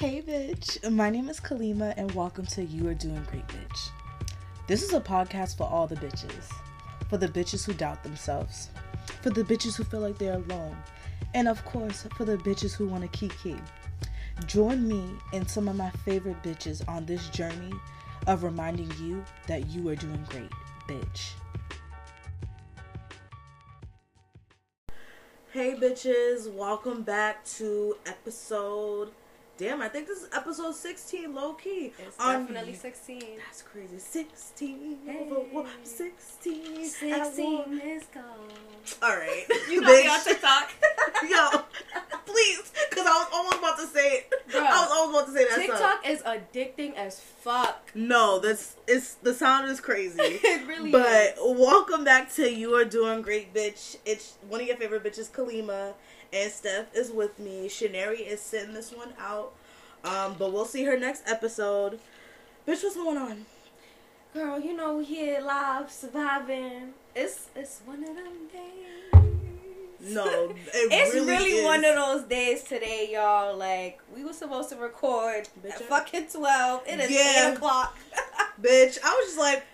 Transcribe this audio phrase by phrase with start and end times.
[0.00, 0.90] Hey, bitch.
[0.90, 3.90] My name is Khalima, and welcome to You Are Doing Great, Bitch.
[4.66, 6.50] This is a podcast for all the bitches.
[7.10, 8.70] For the bitches who doubt themselves.
[9.20, 10.74] For the bitches who feel like they're alone.
[11.34, 13.56] And of course, for the bitches who want to kiki.
[14.46, 17.74] Join me and some of my favorite bitches on this journey
[18.26, 20.50] of reminding you that you are doing great,
[20.88, 21.32] bitch.
[25.52, 26.50] Hey, bitches.
[26.50, 29.10] Welcome back to episode
[29.60, 31.92] Damn, I think this is episode 16, low key.
[31.98, 33.22] It's um, definitely 16.
[33.44, 33.98] That's crazy.
[33.98, 35.28] 16 hey.
[35.30, 36.86] over 16.
[36.86, 38.24] 16 is gone.
[39.02, 39.44] All right.
[39.70, 40.72] You know me on TikTok.
[41.28, 41.64] Yo,
[42.24, 44.34] please, because I was almost about to say it.
[44.50, 46.10] Bro, I was almost about to say that TikTok song.
[46.10, 47.90] is addicting as fuck.
[47.94, 50.18] No, that's it's the sound is crazy.
[50.22, 51.32] it really but is.
[51.36, 53.98] But welcome back to You Are Doing Great, bitch.
[54.06, 55.92] It's one of your favorite bitches, Khalima
[56.32, 57.68] and Steph is with me.
[57.68, 59.52] Chynere is sending this one out.
[60.04, 61.98] Um, but we'll see her next episode.
[62.66, 63.46] Bitch, what's going on?
[64.32, 66.94] Girl, you know we here live surviving.
[67.16, 70.14] It's it's one of them days.
[70.14, 73.56] No, it it's really, really one of those days today, y'all.
[73.56, 76.82] Like we were supposed to record Bitch, at fucking twelve.
[76.86, 77.50] It is yeah.
[77.50, 77.96] eight o'clock.
[78.62, 79.64] Bitch, I was just like,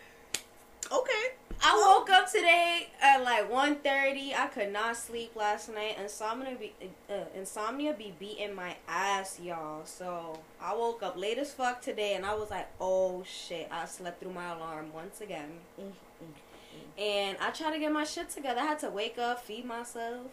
[0.91, 1.34] okay.
[1.62, 4.35] I woke up today at like 1.30.
[4.35, 5.97] I could not sleep last night.
[6.01, 6.73] Insomnia be
[7.11, 9.84] uh, insomnia be beating my ass, y'all.
[9.84, 13.87] So I woke up late as fuck today, and I was like, "Oh shit!" I
[13.87, 15.51] slept through my alarm once again.
[15.81, 17.01] Mm-hmm.
[17.01, 18.61] And I tried to get my shit together.
[18.61, 20.29] I had to wake up, feed myself,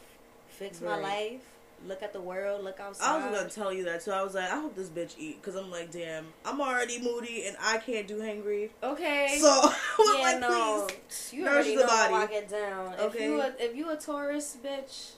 [0.47, 0.91] fix right.
[0.91, 1.41] my life
[1.87, 3.05] look at the world, look outside.
[3.05, 4.11] I was gonna tell you that too.
[4.11, 7.45] I was like, I hope this bitch eat because I'm like, damn, I'm already moody
[7.47, 8.69] and I can't do hangry.
[8.81, 9.37] Okay.
[9.39, 12.13] So yeah, like, no, please, you already know body.
[12.13, 12.93] how I get down.
[12.99, 13.25] Okay.
[13.25, 15.11] If you a, if you a Taurus bitch,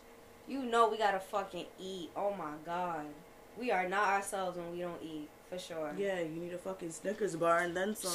[0.47, 2.09] you know we gotta fucking eat.
[2.15, 3.05] Oh my god,
[3.59, 5.91] we are not ourselves when we don't eat for sure.
[5.97, 8.11] Yeah, you need a fucking Snickers bar and then some.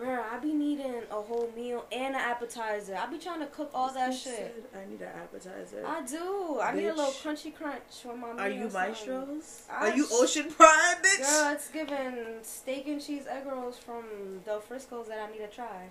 [0.00, 2.96] Bruh, I be needing a whole meal and an appetizer.
[2.96, 4.64] I be trying to cook all that shit.
[4.74, 5.84] I need an appetizer.
[5.86, 6.60] I do.
[6.60, 8.40] I need a little crunchy crunch for my meal.
[8.40, 9.62] Are you Mastro's?
[9.70, 11.18] Are you ocean prime, bitch?
[11.20, 14.04] Girl, it's giving steak and cheese egg rolls from
[14.44, 15.88] Del Frisco's that I need to try.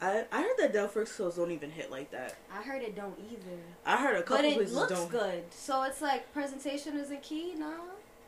[0.00, 2.34] I, I heard that Del Frisco's don't even hit like that.
[2.52, 3.56] I heard it don't either.
[3.86, 5.10] I heard a couple but it places looks don't.
[5.10, 5.44] good.
[5.50, 7.72] So it's like presentation isn't key, no?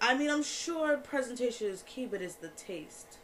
[0.00, 3.19] I mean, I'm sure presentation is key, but it's the taste.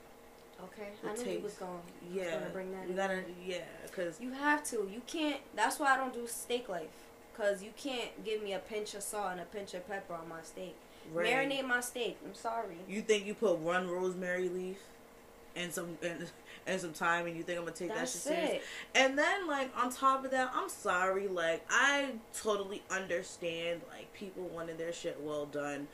[0.65, 1.37] Okay, the I knew taste.
[1.37, 1.81] you was going.
[2.13, 2.89] Yeah, gonna bring that.
[2.89, 4.89] You gotta, yeah, because you have to.
[4.93, 5.41] You can't.
[5.55, 6.89] That's why I don't do steak life,
[7.37, 10.29] cause you can't give me a pinch of salt and a pinch of pepper on
[10.29, 10.77] my steak.
[11.13, 11.33] Right.
[11.33, 12.19] Marinate my steak.
[12.25, 12.77] I'm sorry.
[12.89, 14.79] You think you put one rosemary leaf
[15.57, 16.27] and some and,
[16.67, 18.65] and some thyme, and you think I'm gonna take That's that shit serious?
[18.95, 21.27] And then like on top of that, I'm sorry.
[21.27, 25.89] Like I totally understand like people wanted their shit well done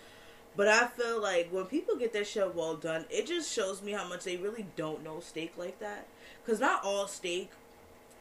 [0.56, 3.92] but I feel like when people get their shit well done, it just shows me
[3.92, 6.06] how much they really don't know steak like that.
[6.44, 7.50] Because not all steak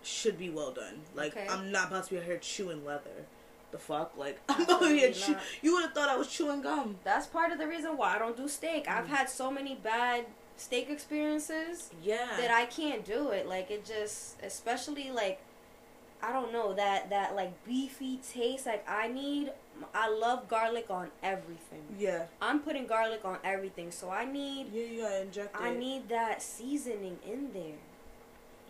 [0.04, 1.02] should be well done.
[1.14, 1.48] Like, okay.
[1.50, 3.26] I'm not about to be out here chewing leather.
[3.72, 4.14] The fuck?
[4.18, 6.98] Like, I'm over here chew- You would have thought I was chewing gum.
[7.04, 8.86] That's part of the reason why I don't do steak.
[8.86, 8.98] Mm.
[8.98, 10.26] I've had so many bad
[10.58, 11.90] steak experiences.
[12.04, 12.28] Yeah.
[12.38, 13.48] That I can't do it.
[13.48, 15.40] Like, it just, especially like,
[16.22, 18.66] I don't know that that like beefy taste.
[18.66, 19.52] Like I need,
[19.94, 21.84] I love garlic on everything.
[21.98, 22.26] Yeah.
[22.42, 24.68] I'm putting garlic on everything, so I need.
[24.74, 27.78] Yeah, you gotta inject I need that seasoning in there.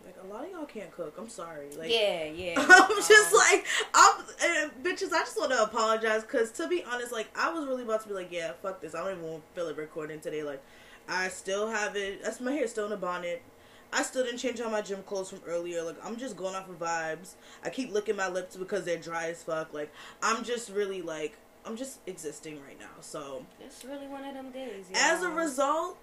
[0.04, 1.16] Like a lot of y'all can't cook.
[1.18, 1.68] I'm sorry.
[1.76, 2.54] Like yeah, yeah.
[2.56, 5.12] I'm um, just like I'm and bitches.
[5.12, 8.08] I just want to apologize because to be honest, like I was really about to
[8.08, 8.94] be like, yeah, fuck this.
[8.94, 10.44] I don't even feel it recording today.
[10.44, 10.62] Like
[11.08, 12.22] I still have it.
[12.22, 13.42] That's my hair still in a bonnet.
[13.92, 15.82] I still didn't change all my gym clothes from earlier.
[15.82, 17.34] Like I'm just going off of vibes.
[17.64, 19.72] I keep licking my lips because they're dry as fuck.
[19.72, 19.92] Like
[20.22, 23.00] I'm just really like I'm just existing right now.
[23.00, 24.86] So it's really one of them days.
[24.90, 24.98] Y'all.
[24.98, 25.98] As a result,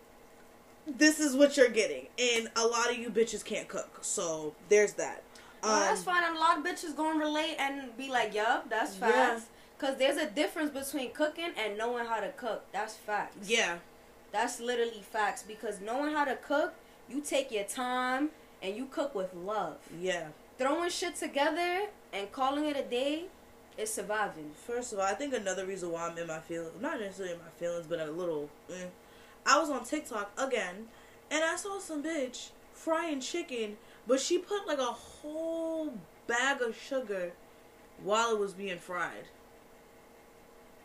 [0.85, 3.99] this is what you're getting, and a lot of you bitches can't cook.
[4.01, 5.23] So there's that.
[5.61, 6.23] Well, that's um, fine.
[6.25, 9.47] And a lot of bitches gonna relate and be like, "Yup, that's facts." Yeah.
[9.79, 12.63] Cause there's a difference between cooking and knowing how to cook.
[12.71, 13.49] That's facts.
[13.49, 13.79] Yeah.
[14.31, 16.73] That's literally facts because knowing how to cook
[17.09, 18.29] you take your time
[18.61, 19.77] and you cook with love.
[19.99, 20.27] Yeah.
[20.57, 23.25] Throwing shit together and calling it a day
[23.77, 24.51] is surviving.
[24.53, 27.39] First of all, I think another reason why I'm in my feelings, not necessarily in
[27.39, 28.85] my feelings, but a little, eh,
[29.45, 30.87] I was on TikTok again,
[31.31, 33.77] and I saw some bitch frying chicken,
[34.07, 35.93] but she put like a whole
[36.27, 37.33] bag of sugar
[38.01, 39.27] while it was being fried.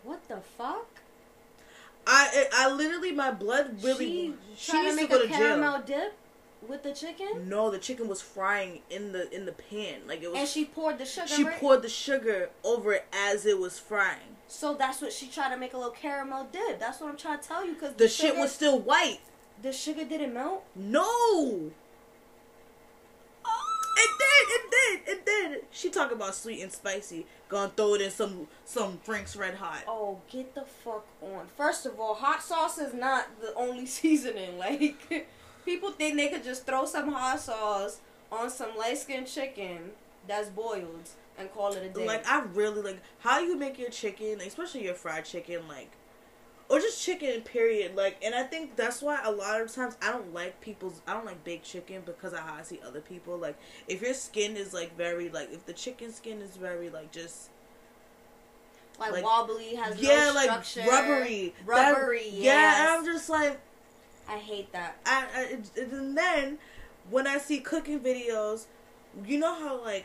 [0.02, 1.02] What the fuck?
[2.08, 6.10] I I literally my blood really she, she trying to make to a caramel jail.
[6.62, 6.68] dip.
[6.68, 7.48] with the chicken.
[7.48, 10.00] No, the chicken was frying in the in the pan.
[10.06, 10.38] Like it was.
[10.38, 11.28] And she poured the sugar.
[11.28, 11.60] she right?
[11.60, 14.36] poured the sugar over it as it was frying.
[14.48, 16.80] So that's what she tried to make a little caramel dip.
[16.80, 17.74] That's what I'm trying to tell you.
[17.74, 19.20] Cause The shit was still white.
[19.60, 20.64] the sugar didn't melt.
[20.74, 21.44] No.
[21.50, 21.72] Did.
[24.00, 24.47] It did.
[26.06, 26.16] It did.
[26.16, 27.26] She talking about sweet and spicy.
[27.48, 29.84] Gonna throw it in some some Frank's Red Hot.
[29.86, 31.46] Oh, get the fuck on.
[31.56, 34.58] First of all, hot sauce is not the only seasoning.
[34.58, 35.28] Like,
[35.64, 38.00] people think they could just throw some hot sauce
[38.30, 39.90] on some light skinned chicken
[40.26, 41.08] that's boiled
[41.38, 42.06] and call it a day.
[42.06, 45.90] Like I really like how you make your chicken, especially your fried chicken, like
[46.68, 47.96] or just chicken period.
[47.96, 51.14] Like and I think that's why a lot of times I don't like people's I
[51.14, 53.36] don't like baked chicken because of how I see other people.
[53.38, 53.56] Like
[53.86, 57.50] if your skin is like very like if the chicken skin is very like just
[58.98, 60.90] like, like- wobbly, has yeah, no like structure.
[60.90, 61.54] rubbery.
[61.66, 63.60] That- Rubbery, Yeah, and I'm just like
[64.28, 64.98] I hate that.
[65.06, 66.58] I, I and then
[67.10, 68.66] when I see cooking videos,
[69.24, 70.04] you know how like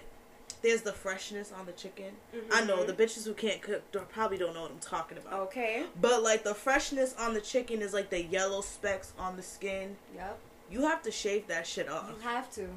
[0.64, 2.16] there's the freshness on the chicken.
[2.52, 2.88] I know Mhm.
[2.88, 5.34] the bitches who can't cook probably don't know what I'm talking about.
[5.48, 5.86] Okay.
[6.00, 9.98] But like the freshness on the chicken is like the yellow specks on the skin.
[10.16, 10.40] Yep.
[10.72, 12.10] You have to shave that shit off.
[12.10, 12.70] You have to.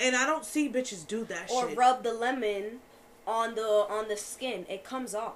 [0.00, 1.78] And I don't see bitches do that Or shit.
[1.78, 2.80] rub the lemon
[3.26, 4.66] on the on the skin.
[4.68, 5.34] It comes off.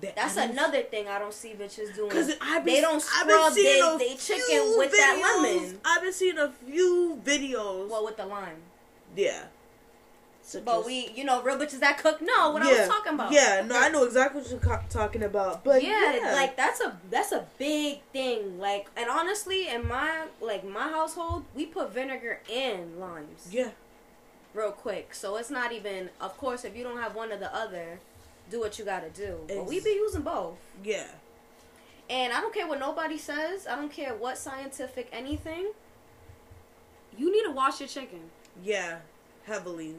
[0.00, 2.10] That- That's another thing I don't see bitches doing.
[2.10, 5.80] Cause I've been, They don't scrub they- chicken with that lemon.
[5.84, 7.88] I've been seeing a few videos.
[7.88, 8.62] well, with the lime.
[9.16, 9.44] yeah.
[10.50, 13.14] So But just- we, you know, real bitches that cook know what I was talking
[13.14, 13.30] about.
[13.30, 15.62] Yeah, no, I know exactly what you're co- talking about.
[15.62, 18.58] But yeah, yeah, like that's a that's a big thing.
[18.58, 23.70] Like, and honestly, in my like my household, we put vinegar and limes yeah,
[24.52, 25.14] real quick.
[25.14, 26.10] So it's not even.
[26.20, 28.00] Of course, if you don't have one or the other,
[28.50, 29.38] do what you gotta do.
[29.46, 30.58] But we be using both.
[30.82, 31.06] yeah,
[32.08, 33.68] And I don't care what nobody says.
[33.68, 35.70] I don't care what scientific anything.
[37.16, 38.30] You need to wash your chicken.
[38.64, 38.98] yeah,
[39.44, 39.94] heavily.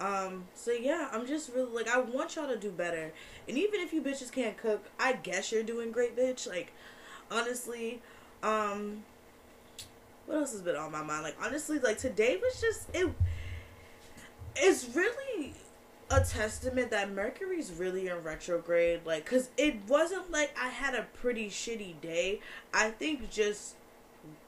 [0.00, 3.12] Um, so yeah, I'm just really like I want y'all to do better.
[3.48, 6.48] And even if you bitches can't cook, I guess you're doing great, bitch.
[6.48, 6.72] Like,
[7.30, 8.00] honestly,
[8.42, 9.02] um,
[10.26, 11.22] what else has been on my mind?
[11.24, 13.12] Like, honestly, like today was just it.
[14.56, 15.54] It's really
[16.10, 19.00] a testament that Mercury's really in retrograde.
[19.04, 22.40] Like, cause it wasn't like I had a pretty shitty day.
[22.72, 23.74] I think just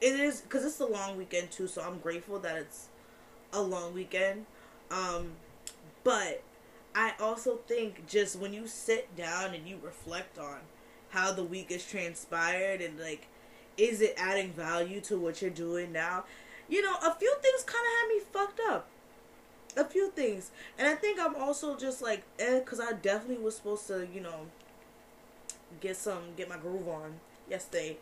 [0.00, 1.66] it is because it's a long weekend too.
[1.66, 2.88] So I'm grateful that it's
[3.52, 4.46] a long weekend.
[4.90, 5.32] Um,
[6.04, 6.42] but
[6.94, 10.58] I also think just when you sit down and you reflect on
[11.10, 13.26] how the week has transpired and like,
[13.76, 16.24] is it adding value to what you're doing now?
[16.68, 18.86] You know, a few things kind of had me fucked up.
[19.76, 20.50] A few things.
[20.78, 24.20] And I think I'm also just like, eh, because I definitely was supposed to, you
[24.20, 24.46] know,
[25.80, 27.96] get some, get my groove on yesterday.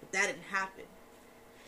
[0.00, 0.84] But that didn't happen.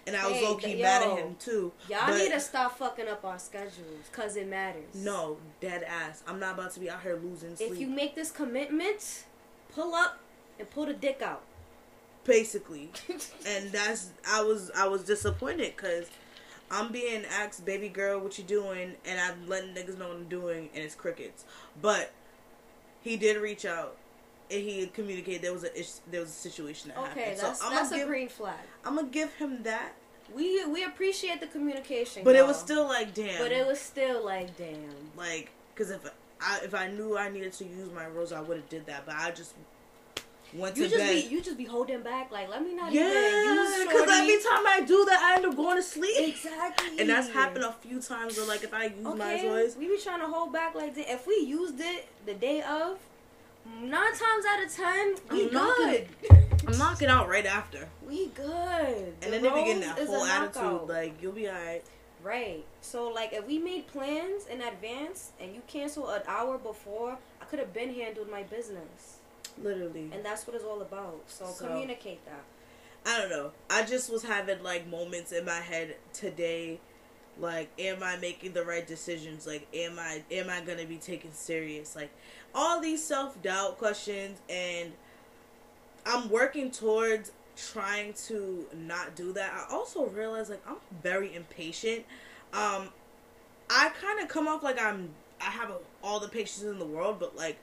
[0.07, 0.83] And I was Hey, low key yo.
[0.83, 1.73] mad at him too.
[1.89, 4.95] Y'all But- need to stop fucking up our schedules because it matters.
[4.95, 6.23] No, dead ass.
[6.27, 7.73] I'm not about to be out here losing sleep.
[7.73, 9.25] If you make this commitment,
[9.75, 10.19] pull up
[10.59, 11.43] and pull the dick out.
[12.25, 12.91] basically,
[13.47, 16.07] and that's I was I was disappointed because
[16.71, 20.29] I'm being asked, baby girl, what you doing, and I'm letting niggas know what I'm
[20.29, 21.45] doing, and it's crickets.
[21.81, 22.13] But
[23.03, 23.97] he did reach out.
[24.55, 27.41] And he communicated there was a ish, there was a situation that Okay, happened.
[27.41, 28.55] that's so I'm that's gonna a give green flag.
[28.85, 29.93] I'm gonna give him that.
[30.35, 32.47] We we appreciate the communication, But it y'all.
[32.49, 33.43] was still like damn.
[33.43, 35.11] But it was still like, damn.
[35.17, 36.09] like because if
[36.41, 39.05] I if I knew I needed to use my rose, I would have did that.
[39.07, 39.55] But I just
[40.55, 41.25] went You to just bed.
[41.25, 42.31] be you just be holding back.
[42.31, 45.47] Like, let me not Yeah, even use because every time I do that, I end
[45.47, 46.17] up going to sleep.
[46.29, 47.01] exactly.
[47.01, 49.89] And that's happened a few times where, like, if I use my Okay, voice, we
[49.89, 51.11] be trying to hold back like that.
[51.13, 52.99] If we used it the day of,
[53.81, 56.39] nine times out of ten, we I'm knocking good.
[56.67, 57.89] I'm knocking out right after.
[58.07, 58.47] we good.
[58.47, 60.89] And The then they be getting rose that whole attitude, knockout.
[60.89, 61.85] like, you'll be alright.
[62.23, 62.65] Right.
[62.81, 67.45] So like if we made plans in advance and you cancel an hour before, I
[67.45, 69.19] could have been handled my business.
[69.63, 70.11] Literally.
[70.13, 71.21] And that's what it's all about.
[71.27, 72.43] So, So- communicate that.
[73.07, 73.53] I don't know.
[73.69, 76.81] I just was having, like, moments in my head today.
[77.39, 79.47] Like, am I making the right decisions?
[79.47, 81.97] Like, am I am I gonna be taken serious?
[81.97, 82.11] Like,
[82.55, 84.93] all these self doubt questions, and
[86.07, 89.53] I'm working towards trying to not do that.
[89.53, 92.05] I also realize like I'm very impatient.
[92.53, 92.89] Um,
[93.71, 95.11] I kind of come off like I'm
[95.41, 97.59] I have a, all the patience in the world, but like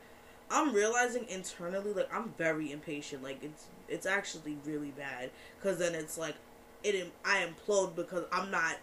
[0.50, 3.24] I'm realizing internally like I'm very impatient.
[3.24, 6.36] Like it's it's actually really bad because then it's like
[6.84, 8.78] it I implode because I'm not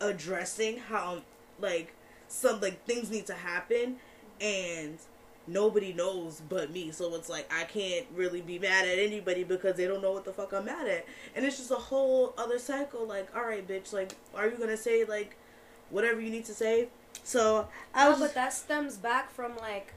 [0.00, 1.22] addressing how
[1.60, 1.94] like
[2.28, 3.96] some like things need to happen
[4.40, 4.98] and
[5.46, 6.90] nobody knows but me.
[6.90, 10.24] So it's like I can't really be mad at anybody because they don't know what
[10.24, 11.06] the fuck I'm mad at.
[11.34, 13.06] And it's just a whole other cycle.
[13.06, 13.92] Like, all right, bitch.
[13.92, 15.36] Like, are you gonna say like
[15.90, 16.88] whatever you need to say?
[17.24, 18.20] So I No, was.
[18.20, 19.94] but that stems back from like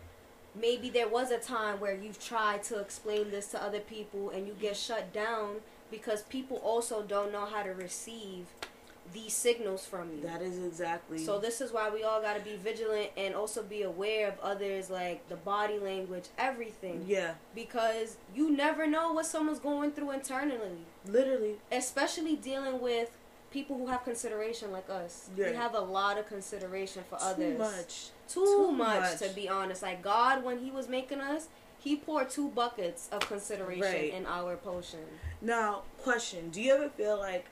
[0.55, 4.48] maybe there was a time where you've tried to explain this to other people and
[4.48, 5.58] you get shut down
[5.89, 8.48] because people also don't know how to receive
[9.13, 10.22] these signals from you.
[10.22, 11.18] that is exactly.
[11.18, 14.39] So this is why we all got to be vigilant and also be aware of
[14.41, 20.12] others like the body language, everything yeah, because you never know what someone's going through
[20.12, 21.56] internally, literally.
[21.72, 23.18] especially dealing with
[23.51, 25.30] people who have consideration like us.
[25.36, 25.50] Yeah.
[25.50, 27.58] We have a lot of consideration for others.
[27.58, 28.10] Too others much.
[28.30, 29.20] too, Too much, much.
[29.20, 29.82] to be honest.
[29.82, 34.13] Like God, when He was making us, He poured two buckets of consideration Right.
[34.13, 35.00] in our potion.
[35.41, 37.46] Now, question: Do you ever feel like,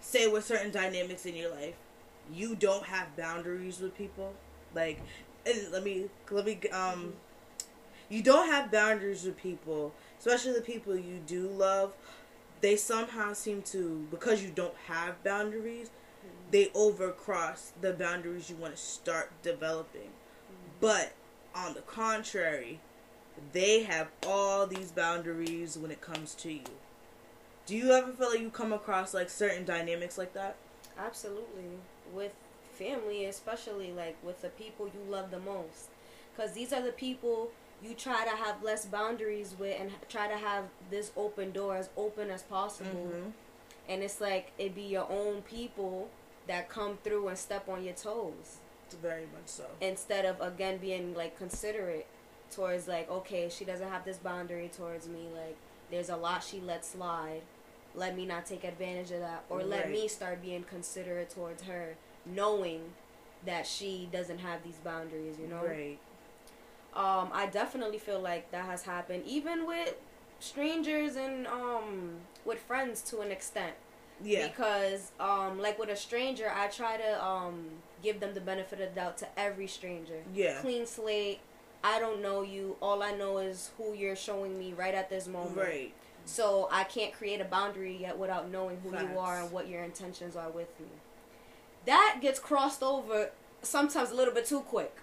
[0.00, 1.74] say, with certain dynamics in your life,
[2.32, 4.32] you don't have boundaries with people?
[4.74, 5.00] Like,
[5.72, 7.14] let me let me um,
[8.08, 11.92] you don't have boundaries with people, especially the people you do love.
[12.60, 15.90] They somehow seem to because you don't have boundaries,
[16.50, 20.10] they overcross the boundaries you want to start developing.
[20.80, 21.12] But
[21.54, 22.80] on the contrary,
[23.52, 26.64] they have all these boundaries when it comes to you.
[27.70, 30.56] Do you ever feel like you come across like certain dynamics like that?
[30.98, 31.78] Absolutely,
[32.12, 32.34] with
[32.72, 35.88] family, especially like with the people you love the most,
[36.34, 40.36] because these are the people you try to have less boundaries with and try to
[40.36, 43.12] have this open door as open as possible.
[43.14, 43.32] Mhm.
[43.88, 46.10] And it's like it be your own people
[46.48, 48.56] that come through and step on your toes.
[49.00, 49.66] Very much so.
[49.80, 52.08] instead of again being like considerate
[52.50, 55.54] towards like okay she doesn't have this boundary towards me like
[55.92, 57.42] there's a lot she lets slide
[57.94, 61.96] let me not take advantage of that or let me start being considerate towards her
[62.24, 62.80] knowing
[63.44, 65.98] that she doesn't have these boundaries you know Right.
[66.94, 69.94] um i definitely feel like that has happened even with
[70.38, 73.74] strangers and um with friends to an extent
[74.22, 74.48] Yeah.
[74.48, 77.68] because um like with a stranger i try to um
[78.02, 80.60] give them the benefit of the doubt to every stranger Yeah.
[80.60, 81.40] clean slate
[81.82, 85.26] i don't know you all i know is who you're showing me right at this
[85.26, 85.92] moment Right.
[86.30, 89.82] So i can't create a boundary yet without knowing who you are and what your
[89.82, 90.86] intentions are with me.
[91.86, 93.30] That gets crossed over
[93.62, 94.96] sometimes a little bit too quick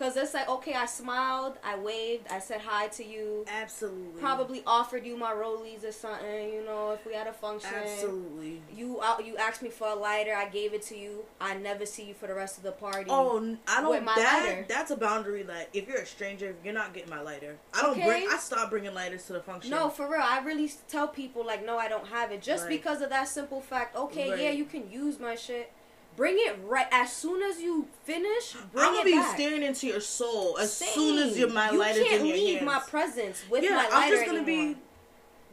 [0.00, 4.18] because it's like okay i smiled i waved i said hi to you Absolutely.
[4.20, 8.62] probably offered you my rollies or something you know if we had a function Absolutely.
[8.74, 9.24] you out.
[9.26, 10.34] You asked me for a lighter.
[10.34, 11.24] I gave it to you.
[11.40, 13.06] I never see you for the rest of the party.
[13.08, 14.04] Oh, I don't.
[14.04, 14.66] That lighter.
[14.68, 15.42] that's a boundary.
[15.42, 17.56] That if you're a stranger, you're not getting my lighter.
[17.74, 18.06] I don't Okay.
[18.06, 18.28] bring.
[18.30, 19.70] I stop bringing lighters to the function.
[19.70, 20.22] no, for real.
[20.22, 22.70] I really tell people like, no, I don't have it, just Right.
[22.70, 23.96] because of that simple fact.
[23.96, 25.72] Okay, yeah, you can use my shit.
[26.20, 28.52] Bring it right as soon as you finish.
[28.74, 29.34] Bring I'm gonna be back.
[29.36, 30.90] staring into your soul as Same.
[30.92, 32.66] soon as your my you lighter's can't in your leave hands.
[32.66, 34.74] my presence with yeah, my lighter I'm just gonna anymore.
[34.74, 34.80] be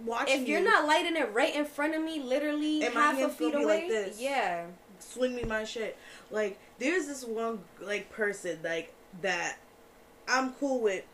[0.06, 3.18] watching If you're you not lighting it right in front of me, literally And half
[3.18, 4.20] a feet gonna be away, like this.
[4.20, 4.66] yeah,
[5.00, 5.98] swing me my shit.
[6.32, 9.60] Like there's this one like person like that
[10.28, 11.06] I'm cool with,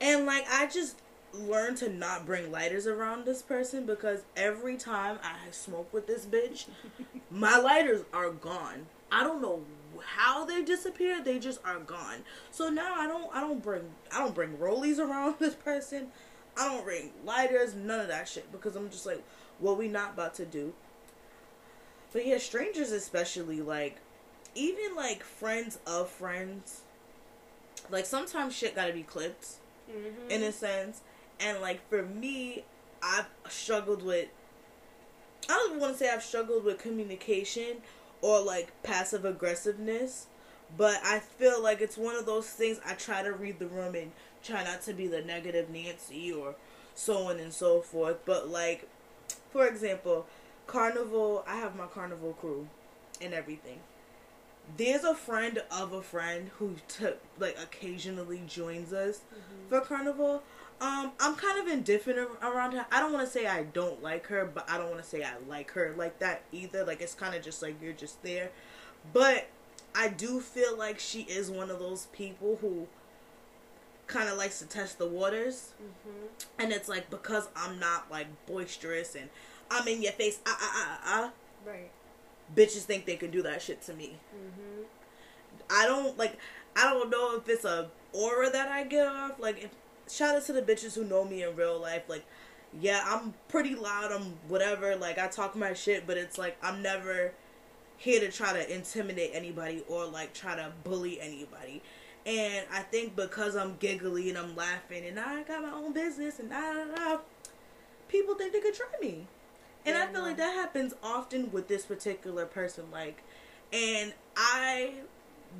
[0.00, 0.96] and like I just
[1.32, 6.26] learned to not bring lighters around this person because every time I smoke with this
[6.26, 6.66] bitch,
[7.30, 8.86] my lighters are gone.
[9.12, 9.62] I don't know
[10.04, 11.24] how they disappeared.
[11.24, 12.18] They just are gone.
[12.50, 13.82] So now I don't I don't bring
[14.12, 16.08] I don't bring rollies around this person.
[16.56, 19.22] I don't bring lighters, none of that shit because I'm just like,
[19.58, 20.72] what we not about to do.
[22.12, 23.98] But yeah, strangers especially like
[24.54, 26.82] even like friends of friends.
[27.88, 29.46] Like sometimes shit gotta be clipped
[29.90, 31.00] hmm in a sense.
[31.40, 32.64] And like for me,
[33.02, 34.28] I've struggled with
[35.48, 37.78] I don't even want to say I've struggled with communication
[38.22, 40.26] or like passive aggressiveness,
[40.76, 43.94] but I feel like it's one of those things I try to read the room
[43.94, 44.12] and
[44.44, 46.54] try not to be the negative Nancy or
[46.94, 48.18] so on and so forth.
[48.26, 48.88] But like
[49.50, 50.26] for example,
[50.66, 52.68] carnival, I have my carnival crew
[53.20, 53.80] and everything.
[54.76, 57.06] There's a friend of a friend who t-
[57.38, 59.68] like occasionally joins us mm-hmm.
[59.68, 60.42] for carnival.
[60.80, 62.86] Um, I'm kind of indifferent around her.
[62.90, 65.22] I don't want to say I don't like her, but I don't want to say
[65.22, 66.84] I like her like that either.
[66.84, 68.50] Like it's kind of just like you're just there.
[69.12, 69.48] But
[69.94, 72.86] I do feel like she is one of those people who
[74.06, 75.72] kind of likes to test the waters.
[75.78, 76.26] hmm
[76.58, 79.28] And it's like because I'm not like boisterous and
[79.70, 81.32] I'm in your face, ah ah ah ah, ah,
[81.70, 81.90] right.
[82.56, 84.16] bitches think they can do that shit to me.
[84.32, 84.82] hmm
[85.70, 86.38] I don't like.
[86.76, 89.38] I don't know if it's a aura that I get off.
[89.38, 89.70] Like, if,
[90.10, 92.02] shout out to the bitches who know me in real life.
[92.08, 92.24] Like,
[92.78, 94.12] yeah, I'm pretty loud.
[94.12, 94.96] I'm whatever.
[94.96, 97.32] Like, I talk my shit, but it's like I'm never
[97.96, 101.82] here to try to intimidate anybody or like try to bully anybody.
[102.24, 106.38] And I think because I'm giggly and I'm laughing and I got my own business
[106.38, 107.18] and da da da,
[108.08, 109.26] people think they could try me.
[109.86, 110.28] And Yeah, I feel no.
[110.28, 112.90] like that happens often with this particular person.
[112.90, 113.22] Like,
[113.72, 114.94] and I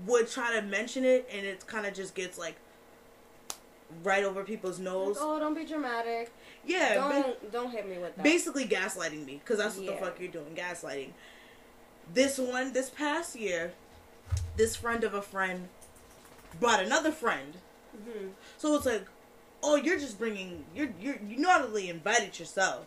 [0.07, 2.57] would try to mention it, and it kind of just gets like
[4.03, 5.17] right over people's Like, nose.
[5.21, 6.31] oh, don't be dramatic.
[6.65, 8.23] yeah, Don't don't hit me with that.
[8.25, 9.93] basically gaslighting me because that's what Yeah.
[9.93, 11.11] the fuck you're doing, gaslighting.
[12.13, 13.73] This one, this past year,
[14.57, 15.69] this friend of a friend
[16.59, 17.55] brought another friend.
[17.93, 18.29] hmm
[18.59, 19.07] So it's like,
[19.63, 22.87] oh, you're just bringing you're you're you not only invited yourself,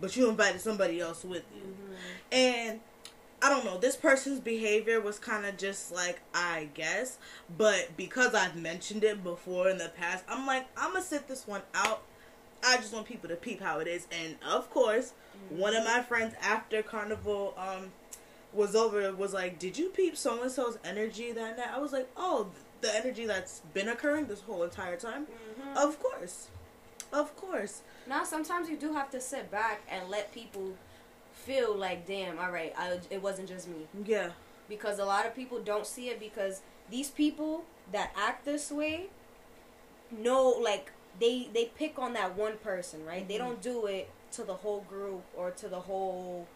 [0.00, 1.62] but you invited somebody else with you.
[1.62, 1.94] hmm
[2.32, 2.80] And
[3.42, 7.18] I don't know, this person's behavior was kind of just like, I guess.
[7.56, 11.28] But because I've mentioned it before in the past, I'm like, I'm going to sit
[11.28, 12.02] this one out.
[12.64, 14.06] I just want people to peep how it is.
[14.10, 15.12] And of course,
[15.50, 17.92] one of my friends after Carnival um
[18.52, 21.68] was over was like, Did you peep so and so's energy that night?
[21.72, 22.48] I was like, Oh,
[22.80, 25.26] the energy that's been occurring this whole entire time?
[25.26, 26.48] hmm Of course.
[27.12, 27.82] Of course.
[28.08, 30.74] Now, sometimes you do have to sit back and let people
[31.46, 33.86] feel like, damn, all right, I, it wasn't just me.
[34.04, 34.30] Yeah.
[34.68, 36.60] Because a lot of people don't see it because
[36.90, 39.06] these people that act this way
[40.10, 43.26] know, like, they they pick on that one person, right?
[43.26, 43.38] They Mhm.
[43.38, 46.46] don't do it to the whole group or to the whole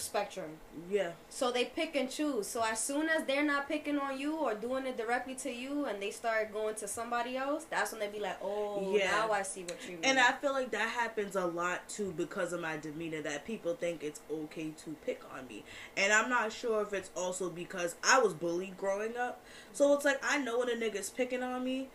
[0.00, 0.50] spectrum.
[0.90, 1.12] Yeah.
[1.28, 2.46] So they pick and choose.
[2.46, 5.84] So as soon as they're not picking on you or doing it directly to you,
[5.86, 9.10] and they start going to somebody else, that's when they be like, "Oh, Yeah.
[9.10, 12.12] now I see what you mean." And I feel like that happens a lot too
[12.16, 15.64] because of my demeanor that people think it's okay to pick on me.
[15.96, 19.40] And I'm not sure if it's also because I was bullied growing up.
[19.72, 21.88] So it's like I know when a nigga's picking on me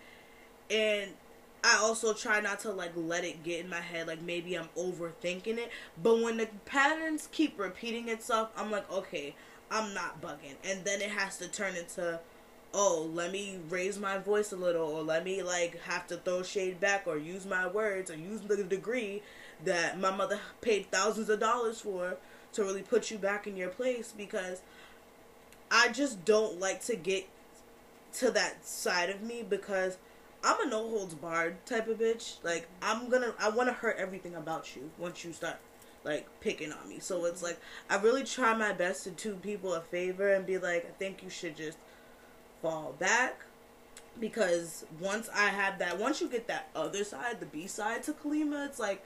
[0.69, 1.11] and
[1.63, 4.69] I also try not to like let it get in my head like maybe I'm
[4.77, 5.71] overthinking it.
[6.01, 9.35] But when the patterns keep repeating itself, I'm like, okay,
[9.71, 10.55] I'm not bugging.
[10.63, 12.19] And then it has to turn into
[12.73, 16.41] oh, let me raise my voice a little, or let me like have to throw
[16.43, 19.21] shade back, or use my words, or use the degree
[19.63, 22.17] that my mother paid thousands of dollars for
[22.53, 24.61] to really put you back in your place because
[25.71, 27.27] I just don't like to get
[28.15, 29.97] to that side of me because
[30.43, 32.43] I'm a no holds barred type of bitch.
[32.43, 35.57] Like I'm gonna I want to hurt everything about you once you start
[36.03, 36.99] like picking on me.
[36.99, 37.59] So it's like
[37.89, 41.23] I really try my best to do people a favor and be like, I think
[41.23, 41.77] you should just
[42.61, 43.41] fall back
[44.19, 48.13] because once I have that, once you get that other side, the B side to
[48.13, 49.03] Khalima, it's like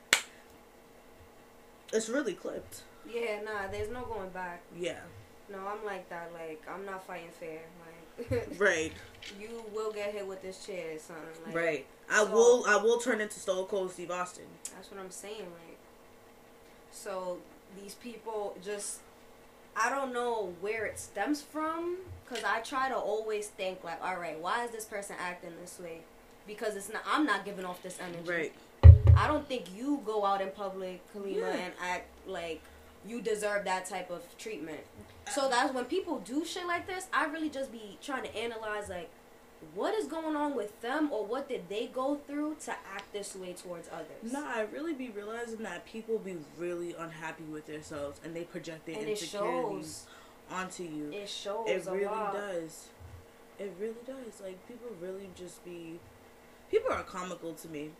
[1.93, 2.81] it's really clipped.
[3.09, 4.61] yeah, nah, there's no going back.
[4.77, 4.99] Yeah,
[5.49, 6.31] No, I'm like that.
[6.33, 7.61] Like I'm not fighting fair.
[8.57, 8.91] Right,
[9.39, 11.25] you will get hit with this chair, or something.
[11.45, 11.85] Like, right.
[12.09, 14.45] I so- will, I will turn into Stone Cold Steve Austin.
[14.75, 15.39] That's what I'm saying.
[15.41, 15.77] Like,
[16.91, 17.37] so
[17.81, 18.99] these people just,
[19.75, 21.97] I don't know where it stems from,
[22.29, 25.79] cause I try to always think like, all right, why is this person acting this
[25.79, 25.99] way?
[26.47, 28.51] Because it's not, I'm not giving off this energy.
[28.83, 28.93] Right.
[29.15, 31.47] I don't think you go out in public, Khalima, Yeah.
[31.55, 32.61] and act like
[33.05, 34.79] you deserve that type of treatment.
[35.31, 38.89] So that's when people do shit like this, I really just be trying to analyze
[38.89, 39.09] like
[39.73, 43.35] what is going on with them or what did they go through to act this
[43.35, 44.31] way towards others.
[44.31, 48.85] Nah, I really be realizing that people be really unhappy with themselves and they project
[48.85, 50.05] their and it insecurities
[50.51, 50.57] shows.
[50.59, 51.11] onto you.
[51.11, 52.87] It shows It really does.
[53.59, 54.41] It really does.
[54.41, 55.99] Like people really just be
[56.69, 57.91] people are comical to me.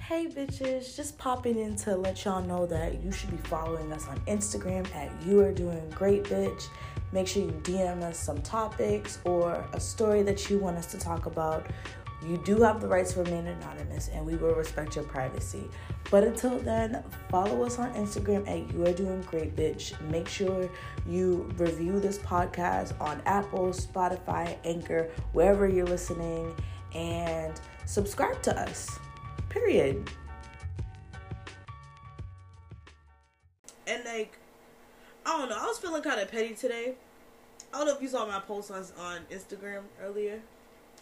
[0.00, 4.06] Hey bitches, just popping in to let y'all know that you should be following us
[4.06, 6.68] on Instagram at you are doing great bitch.
[7.10, 10.98] Make sure you DM us some topics or a story that you want us to
[10.98, 11.66] talk about.
[12.24, 15.68] You do have the right to remain anonymous and we will respect your privacy.
[16.10, 20.00] But until then, follow us on Instagram at You Are Doing Great Bitch.
[20.02, 20.70] Make sure
[21.04, 26.54] you review this podcast on Apple, Spotify, Anchor, wherever you're listening,
[26.94, 29.00] and subscribe to us.
[29.48, 30.08] Period.
[33.86, 34.38] And like,
[35.24, 36.94] I don't know, I was feeling kind of petty today.
[37.72, 40.40] I don't know if you saw my post on on Instagram earlier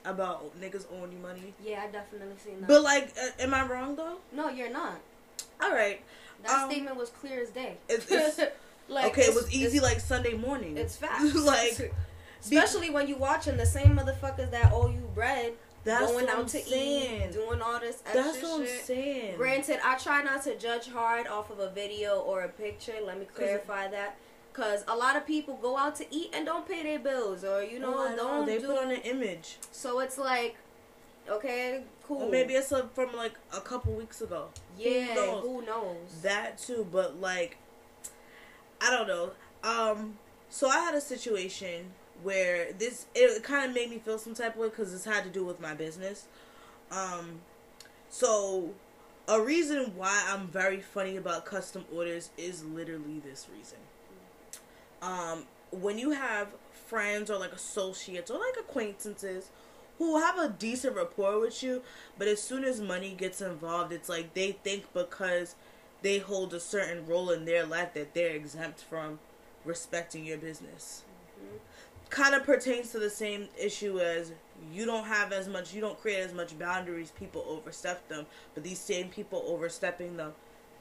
[0.05, 1.55] about niggas owing you money.
[1.65, 2.69] Yeah, I definitely seen that.
[2.69, 4.19] But like, uh, am I wrong though?
[4.33, 5.01] no, you're not.
[5.63, 6.03] All right.
[6.43, 7.79] That Um, statement was clear as day.
[7.89, 8.41] it's- it's-
[8.87, 10.77] like, okay, it was easy like Sunday morning.
[10.77, 11.35] it's facts.
[11.35, 11.95] like
[12.43, 15.55] especially when you watching the same motherfuckers that owe you bread
[15.85, 17.29] that's going out to saying.
[17.29, 18.85] eat, doing all this extra That's what I'm shit.
[18.85, 19.37] saying.
[19.37, 22.95] Granted, I try not to judge hard off of a video or a picture.
[23.05, 24.17] Let me clarify that.
[24.55, 27.63] Cause a lot of people go out to eat and don't pay their bills, or
[27.65, 28.69] you know, Oh, don't They do.
[28.69, 29.59] put on an image.
[29.73, 30.55] so it's like,
[31.29, 32.23] okay, cool.
[32.23, 34.47] Or maybe it's a, from like a couple weeks ago.
[34.79, 35.43] yeah, who knows?
[35.43, 35.97] who knows?
[36.23, 37.57] That too, but like,
[38.81, 39.33] I don't know.
[39.65, 40.19] Um,
[40.51, 41.87] so I had a situation
[42.23, 45.25] where this it kind of made me feel some type of way because this had
[45.25, 46.27] to do with my business.
[46.91, 47.41] Um,
[48.09, 48.75] so
[49.27, 53.79] a reason why I'm very funny about custom orders is literally this reason.
[55.03, 56.49] Um, when you have
[56.87, 59.51] friends or like associates or like acquaintances
[59.99, 61.83] who have a decent rapport with you,
[62.19, 65.55] but as soon as money gets involved, it's like they think because
[66.03, 69.19] they hold a certain role in their life that they're exempt from
[69.65, 71.03] respecting your business.
[71.41, 71.57] Mm-hmm.
[72.15, 74.31] Kind of pertains to the same issue as
[74.73, 78.25] you don't have as much, you don't create as much boundaries, people overstep them,
[78.55, 80.33] but these same people overstepping them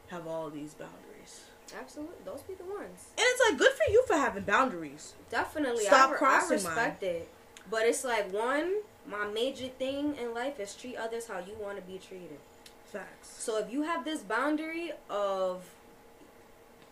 [0.10, 1.46] have all these boundaries.
[1.76, 3.08] Absolutely, those be the ones.
[3.18, 5.14] And it's like good for you for having boundaries.
[5.32, 7.12] Definitely, Stop I, crossing I respect mine.
[7.12, 7.30] it.
[7.68, 11.78] But it's like one, my major thing in life is treat others how you want
[11.78, 12.38] to be treated.
[12.86, 13.28] Facts.
[13.40, 15.64] So if you have this boundary of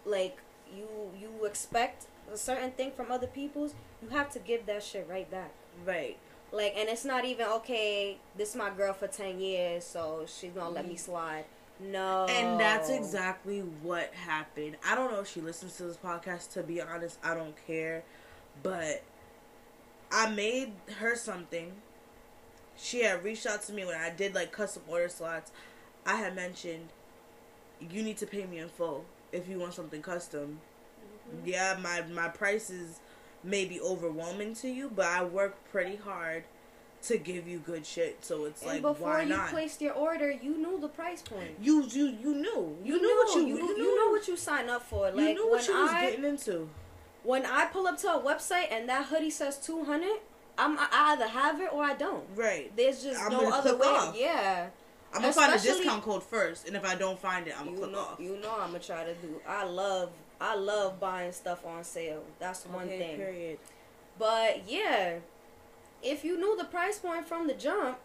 [0.04, 0.40] like
[0.76, 0.88] you
[1.20, 5.30] you expect a certain thing from other people's, you have to give that shit right
[5.30, 5.52] back.
[5.86, 6.18] Right.
[6.52, 8.18] Like, and it's not even okay.
[8.38, 11.46] This is my girl for ten years, so she's gonna let me slide.
[11.80, 12.26] No.
[12.26, 14.76] And that's exactly what happened.
[14.86, 16.52] I don't know if she listens to this podcast.
[16.54, 18.04] To be honest, I don't care.
[18.62, 19.04] But
[20.12, 21.72] I made her something.
[22.78, 25.52] She had reached out to me when I did like custom order slots.
[26.06, 26.90] I had mentioned
[27.90, 30.60] you need to pay me in full if you want something custom.
[31.30, 31.48] Mm-hmm.
[31.48, 33.00] Yeah, my my prices
[33.44, 36.44] may be overwhelming to you, but I work pretty hard
[37.04, 38.24] to give you good shit.
[38.24, 41.52] So it's and like before why you placed your order, you knew the price point.
[41.60, 42.78] You you you knew.
[42.84, 45.12] You, you knew, what you you, you, know what you signed up for.
[45.12, 46.70] Like you knew what you was getting into.
[47.24, 50.20] When I pull up to a website and that hoodie says two hundred,
[50.58, 52.24] I'm I either have it or I don't.
[52.36, 52.76] Right.
[52.76, 53.88] There's just I'm no other way.
[53.88, 54.16] Off.
[54.18, 54.68] Yeah.
[55.14, 57.78] I'm gonna find a discount code first, and if I don't find it, I'm gonna
[57.78, 58.20] click know, off.
[58.20, 59.42] You know, I'm gonna try to do.
[59.46, 62.24] I love, I love buying stuff on sale.
[62.40, 63.18] That's one okay, thing.
[63.18, 63.60] Period.
[64.18, 65.20] But yeah,
[66.02, 68.00] if you knew the price point from the jump,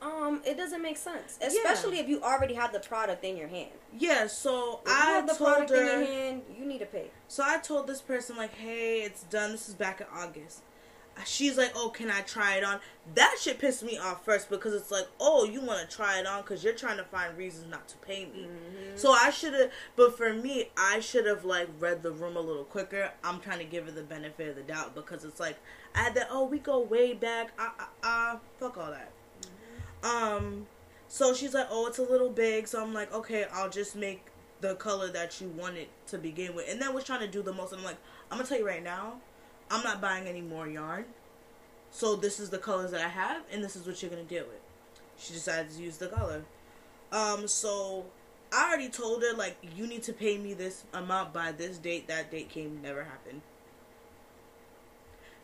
[0.00, 1.38] um, it doesn't make sense.
[1.40, 2.02] Especially yeah.
[2.02, 3.70] if you already have the product in your hand.
[3.98, 7.10] Yeah, so if I have the product her, in your hand, you need to pay.
[7.28, 9.52] So I told this person like, hey, it's done.
[9.52, 10.62] This is back in August
[11.24, 12.80] she's like, "Oh, can I try it on?"
[13.14, 16.26] That shit pissed me off first because it's like, "Oh, you want to try it
[16.26, 18.96] on because you're trying to find reasons not to pay me." Mm-hmm.
[18.96, 22.40] So I should have, but for me, I should have like read the room a
[22.40, 23.10] little quicker.
[23.24, 25.56] I'm trying to give her the benefit of the doubt because it's like
[25.94, 26.28] I had that.
[26.30, 27.52] Oh, we go way back.
[27.58, 28.38] Ah, ah, ah.
[28.60, 29.10] Fuck all that.
[29.42, 30.36] Mm-hmm.
[30.36, 30.66] Um.
[31.08, 34.26] So she's like, "Oh, it's a little big." So I'm like, "Okay, I'll just make
[34.60, 37.52] the color that you wanted to begin with," and then was trying to do the
[37.52, 37.72] most.
[37.72, 37.98] And I'm like,
[38.30, 39.20] "I'm gonna tell you right now."
[39.70, 41.04] I'm not buying any more yarn.
[41.90, 44.44] So this is the colors that I have, and this is what you're gonna deal
[44.44, 44.60] with.
[45.18, 46.44] She decided to use the color.
[47.10, 48.04] Um, so
[48.52, 52.08] I already told her like you need to pay me this amount by this date.
[52.08, 53.42] That date came, never happened.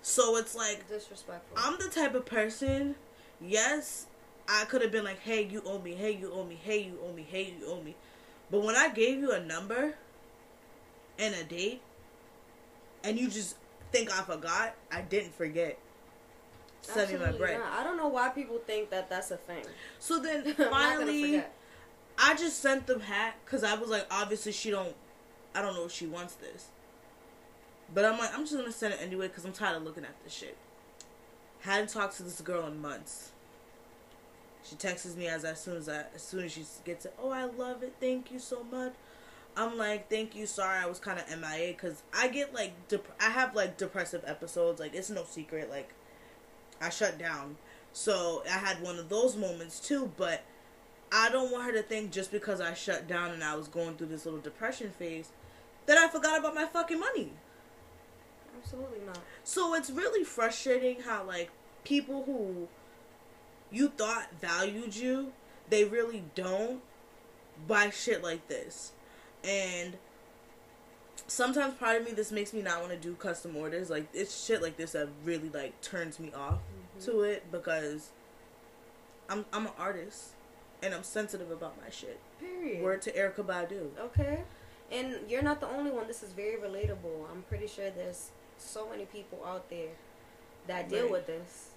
[0.02, 1.56] So it's like disrespectful.
[1.56, 2.96] I'm the type of person.
[3.40, 4.06] Yes,
[4.48, 5.94] I could have been like, "Hey, you owe me.
[5.94, 6.58] Hey, you owe me.
[6.62, 7.26] Hey, you owe me.
[7.28, 7.94] Hey, you owe me."
[8.50, 9.94] But when I gave you a number
[11.18, 11.80] and a date,
[13.04, 13.56] and you just
[13.92, 14.74] think I forgot.
[14.90, 15.78] I didn't forget.
[16.80, 17.60] Send me my bread.
[17.60, 17.72] Not.
[17.78, 19.64] I don't know why people think that that's a thing.
[20.00, 21.42] So then finally,
[22.18, 24.94] I just sent them hat because I was like, obviously she don't.
[25.54, 26.68] I don't know if she wants this.
[27.94, 30.14] But I'm like, I'm just gonna send it anyway because I'm tired of looking at
[30.24, 30.56] this shit.
[31.60, 33.30] Hadn't talked to this girl in months.
[34.64, 37.14] She texts me as as soon as I, as soon as she gets it.
[37.22, 37.94] Oh, I love it.
[38.00, 38.94] Thank you so much.
[39.56, 40.46] I'm like, thank you.
[40.46, 44.24] Sorry, I was kind of MIA because I get like, dep- I have like depressive
[44.26, 44.80] episodes.
[44.80, 45.70] Like, it's no secret.
[45.70, 45.90] Like,
[46.80, 47.56] I shut down.
[47.92, 50.10] So I had one of those moments too.
[50.16, 50.42] But
[51.12, 53.96] I don't want her to think just because I shut down and I was going
[53.96, 55.30] through this little depression phase
[55.86, 57.32] that I forgot about my fucking money.
[58.56, 59.18] Absolutely not.
[59.44, 61.50] So it's really frustrating how like
[61.84, 62.68] people who
[63.70, 65.32] you thought valued you,
[65.68, 66.80] they really don't
[67.66, 68.92] buy shit like this
[69.44, 69.96] and
[71.26, 74.44] sometimes part of me this makes me not want to do custom orders like it's
[74.44, 77.04] shit like this that really like turns me off mm-hmm.
[77.04, 78.10] to it because
[79.28, 80.30] i'm i'm an artist
[80.82, 84.42] and i'm sensitive about my shit period word to Erykah Badu okay
[84.90, 88.88] and you're not the only one this is very relatable i'm pretty sure there's so
[88.88, 89.90] many people out there
[90.66, 91.12] that deal right.
[91.12, 91.72] with this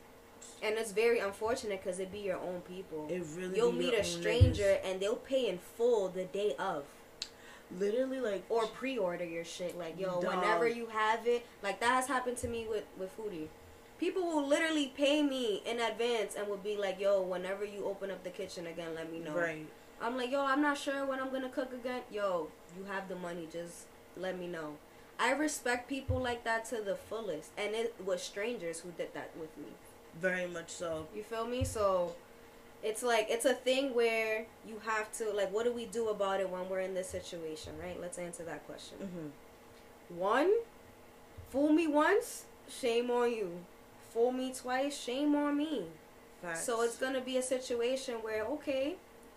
[0.63, 3.08] and it's very unfortunate because it be your own people.
[3.10, 3.58] It really.
[3.58, 4.80] You'll meet a stranger niggas.
[4.86, 6.86] and they'll pay in full the day of
[7.80, 10.26] literally like or pre-order your shit like yo dog.
[10.26, 13.48] whenever you have it like that has happened to me with with foodie
[14.00, 18.12] people will literally pay me in advance and will be like yo whenever you open
[18.12, 19.66] up the kitchen again let me know right
[20.02, 23.16] i'm like yo i'm not sure when i'm gonna cook again yo you have the
[23.16, 23.86] money just
[24.18, 24.76] let me know
[25.20, 29.32] I respect people like that to the fullest, and it was strangers who did that
[29.40, 29.72] with me.
[30.20, 31.08] Very much so.
[31.16, 31.64] You feel me?
[31.64, 32.16] So
[32.86, 36.39] it's like it's a thing where you have to like what do we do about
[36.39, 38.00] it when we're in this situation, right?
[38.00, 38.98] Let's answer that question.
[39.02, 40.19] Mm-hmm.
[40.19, 40.52] One,
[41.50, 43.50] fool me once, shame on you.
[44.13, 45.86] Fool me twice, shame on me.
[46.41, 46.63] Facts.
[46.65, 48.95] So it's gonna be a situation where okay,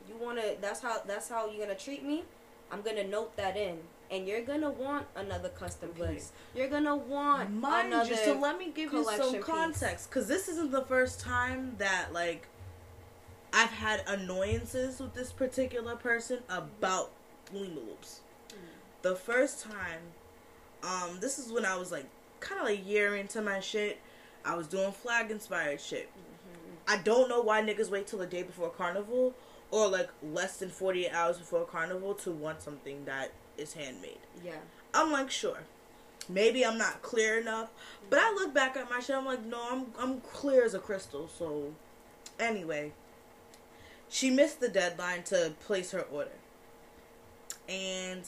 [0.08, 2.24] you wanna that's how that's how you're gonna treat me.
[2.70, 3.78] I'm gonna note that in,
[4.10, 6.14] and you're gonna want another custom Right.
[6.16, 6.32] piece.
[6.54, 8.10] You're gonna want Mind another.
[8.10, 12.12] you, so let me give you some context, because this isn't the first time that
[12.12, 12.46] like
[13.52, 17.10] I've had annoyances with this particular person about
[17.52, 18.20] Lima Loops.
[19.02, 20.00] The first time,
[20.82, 22.06] um, this is when I was like
[22.40, 23.98] kind of like a year into my shit.
[24.44, 26.08] I was doing flag inspired shit.
[26.08, 26.74] Mm-hmm.
[26.88, 29.34] I don't know why niggas wait till the day before carnival
[29.70, 34.18] or like less than 48 hours before carnival to want something that is handmade.
[34.44, 34.52] yeah.
[34.94, 35.58] I'm like, sure.
[36.30, 37.70] Maybe I'm not clear enough,
[38.10, 39.16] but I look back at my shit.
[39.16, 41.28] I'm like, no, I'm I'm clear as a crystal.
[41.38, 41.72] So,
[42.38, 42.92] anyway,
[44.08, 46.30] she missed the deadline to place her order,
[47.68, 48.22] and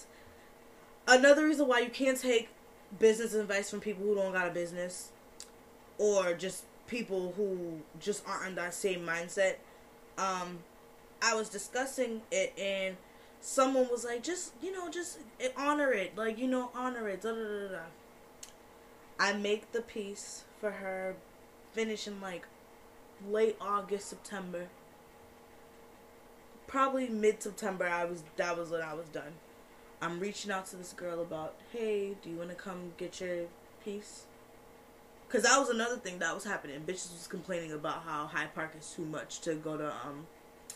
[1.07, 2.49] another reason why you can't take
[2.99, 5.11] business advice from people who don't got a business,
[5.99, 9.55] or just people who just aren't in that same mindset.
[10.19, 10.59] Um,
[11.23, 12.97] I was discussing it and
[13.41, 15.19] someone was like, just you know, just
[15.57, 17.23] honor it, like you know, honor it.
[17.23, 17.83] Da da da da.
[19.19, 21.15] I make the piece for her,
[21.73, 22.47] finish in like
[23.29, 24.69] late August, September.
[26.71, 27.85] Probably mid September.
[27.85, 29.33] I was that was when I was done.
[30.01, 33.47] I'm reaching out to this girl about, hey, do you want to come get your
[33.85, 34.23] piece?
[35.29, 36.81] Cause that was another thing that was happening.
[36.87, 40.29] Bitches was complaining about how Hyde Park is too much to go to um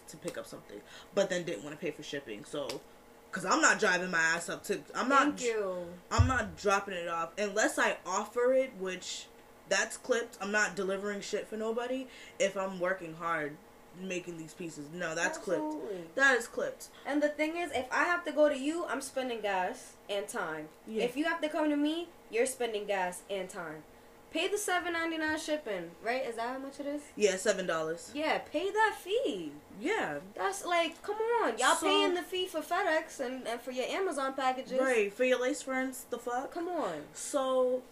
[0.08, 0.80] to pick up something,
[1.14, 2.44] but then didn't want to pay for shipping.
[2.44, 2.80] So,
[3.30, 5.86] cause I'm not driving my ass up to, I'm not, Thank you.
[6.10, 9.26] I'm not dropping it off unless I offer it, which
[9.68, 10.38] that's clipped.
[10.40, 12.08] I'm not delivering shit for nobody
[12.40, 13.56] if I'm working hard
[14.02, 14.86] making these pieces.
[14.92, 15.74] No, that's clipped.
[16.14, 16.88] That is clipped.
[17.06, 20.26] And the thing is, if I have to go to you, I'm spending gas and
[20.28, 20.68] time.
[20.86, 21.04] Yeah.
[21.04, 23.82] If you have to come to me, you're spending gas and time.
[24.32, 26.26] Pay the seven ninety nine shipping, right?
[26.26, 27.02] Is that how much it is?
[27.14, 28.10] Yeah, seven dollars.
[28.14, 29.52] Yeah, pay that fee.
[29.80, 33.70] Yeah, That's like, come on, y'all So- paying the fee for FedEx and, and for
[33.70, 34.80] your Amazon packages.
[34.80, 36.52] right for your lace friends, The fuck.
[36.52, 37.02] Come on.
[37.12, 37.82] So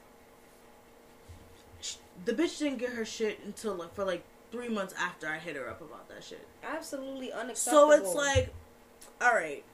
[2.25, 5.57] the bitch didn't get her shit until like for like three months after I hit
[5.57, 6.47] her up about that shit.
[6.63, 7.91] Absolutely unacceptable.
[7.91, 8.53] So it's like,
[9.21, 9.65] all right,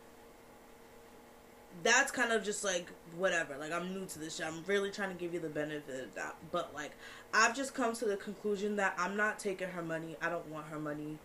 [1.82, 3.56] that's kind of just like whatever.
[3.58, 4.46] Like I'm new to this shit.
[4.46, 6.36] I'm really trying to give you the benefit of that.
[6.50, 6.92] But like,
[7.34, 10.16] I've just come to the conclusion that I'm not taking her money.
[10.22, 11.18] I don't want her money.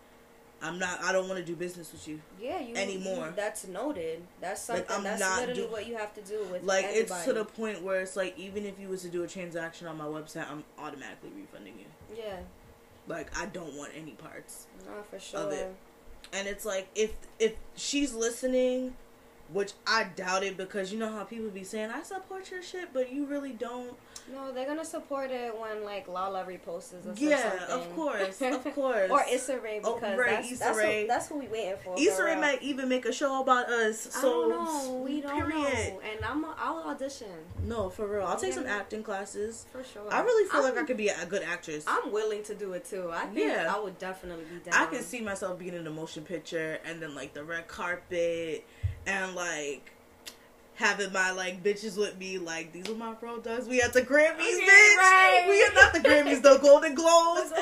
[0.62, 1.02] I'm not.
[1.02, 2.20] I don't want to do business with you.
[2.40, 3.26] yeah, you anymore.
[3.26, 4.22] you- that's noted.
[4.40, 4.96] That's Like, something.
[4.96, 7.44] I'm that's not literally do- what you have to do with Like it's to the
[7.44, 10.48] point where it's like even if you was to do a transaction on my website,
[10.50, 12.16] I'm automatically refunding you.
[12.16, 12.36] yeah.
[13.06, 14.66] Like I don't want any parts.
[14.86, 15.40] No, for sure.
[15.40, 15.74] Of it.
[16.32, 18.94] And it's like if if she's listening,
[19.52, 22.88] which I doubt it because you know how people be saying I support your shit,
[22.92, 23.94] but you really don't.
[24.32, 29.10] No, they're gonna support it when like Lala reposts or Yeah, of course, of course.
[29.10, 31.02] or Issa Rae Oh, because right, that's, Issa that's, Rae.
[31.02, 31.94] Who, that's who we waiting for.
[31.98, 34.06] Issa Rae might even make a show about us.
[34.16, 35.02] I So don't know.
[35.06, 35.52] We don't period.
[35.92, 36.00] know.
[36.10, 37.28] And I'm a, I'll audition
[37.66, 38.24] No, for real.
[38.24, 39.66] I'll take some acting classes.
[39.70, 40.10] for sure.
[40.10, 41.84] I really feel like I'm- I could be a good actress.
[41.86, 43.10] I'm willing to do it too.
[43.12, 43.70] I think Yeah.
[43.76, 44.72] I would definitely be down.
[44.82, 48.64] I can see myself being in a motion picture and then like the red carpet
[49.06, 49.90] and like
[50.76, 53.66] having my like bitches with me like these are my products.
[53.68, 54.96] We at the Grammys, Okay, bitch.
[54.96, 55.44] right.
[55.48, 57.52] We are not the Grammys, the Golden Globes.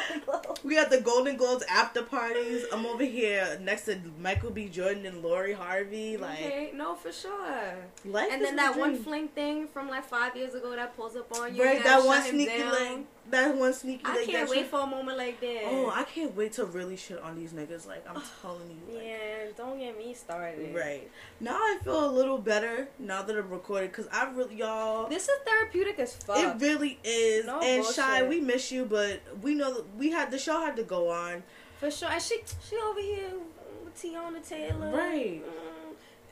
[0.65, 2.65] We at the Golden Globes after parties.
[2.73, 4.69] I'm over here next to Michael B.
[4.69, 6.17] Jordan and Lori Harvey.
[6.17, 7.75] Like, okay, no, for sure.
[8.07, 11.15] life And then the that one fling thing from like five years ago that pulls
[11.15, 11.63] up on you.
[11.63, 11.85] right?
[11.85, 13.05] That one sneaky down.
[13.31, 14.27] That one sneaky I leg.
[14.29, 15.63] can't wait shit- for a moment like that.
[15.67, 17.87] Oh, I can't wait to really shit on these niggas.
[17.87, 18.95] Like I'm telling you.
[18.95, 19.17] Like, yeah,
[19.57, 20.75] don't get me started.
[20.75, 21.09] Right.
[21.41, 25.25] Now I feel a little better now that I'm recorded because I really, y'all, This
[25.25, 26.37] is therapeutic as fuck.
[26.39, 27.47] it really is.
[27.47, 30.77] No and Shy, we miss you, but we know that we had the show had
[30.77, 31.43] to go on.
[31.79, 32.09] For sure.
[32.11, 33.31] And she she over here
[33.85, 34.91] with Teyana Taylor.
[34.91, 35.43] Right.
[35.45, 35.82] Mm.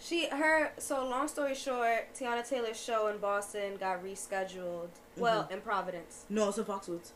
[0.01, 4.89] She her so long story short, Teyana Taylor's show in Boston got rescheduled.
[5.17, 6.25] Well, in Providence.
[6.31, 7.11] No, it's in Foxwoods.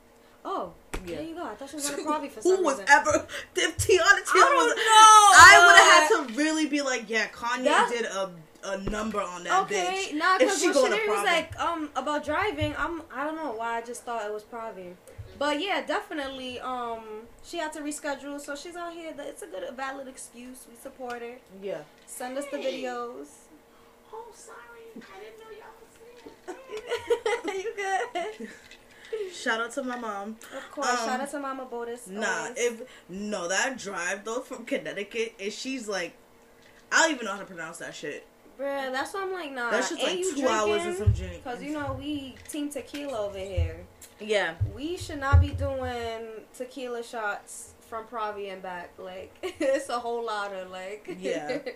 [0.45, 0.75] Oh,
[1.07, 1.17] Yeah.
[1.17, 1.45] there you go.
[1.45, 2.87] I thought she was on a Provi for some Who was reason.
[2.91, 4.67] ever if Teyana Taylor I was?
[4.67, 5.17] don't know.
[5.41, 8.31] I would have had to really be like, yeah, Kanye That's- did a
[8.67, 10.15] a number on that Okay, bitch.
[10.17, 13.77] nah, because she when she was like um about driving, I'm I don't know why
[13.77, 14.97] I just thought it was Provi.
[15.39, 16.61] But yeah, definitely.
[16.61, 19.13] Um, she had to reschedule, so she's out here.
[19.19, 20.67] It's a good, valid excuse.
[20.69, 21.37] We support her.
[21.63, 21.83] Yeah.
[22.07, 23.27] Send us the videos.
[24.13, 24.59] Oh, sorry.
[24.97, 26.55] I didn't know y'all was
[27.45, 27.55] there.
[27.55, 28.49] you good?
[29.33, 30.37] Shout out to my mom.
[30.57, 30.89] Of course.
[30.89, 32.09] Um, Shout out to Mama Botus.
[32.09, 32.55] Nah, always.
[32.57, 36.15] if no, that drive though from Connecticut, and she's like,
[36.91, 38.27] I don't even know how to pronounce that shit.
[38.59, 39.71] Bruh, that's why I'm like, nah.
[39.71, 40.91] That's just ain't like you two hours drinking?
[40.91, 41.43] of some gin.
[41.43, 43.85] Cause you know we team tequila over here.
[44.21, 48.91] Yeah, We should not be doing tequila shots from Pravi and back.
[48.99, 51.17] Like it's a whole lot of like.
[51.21, 51.59] Yeah.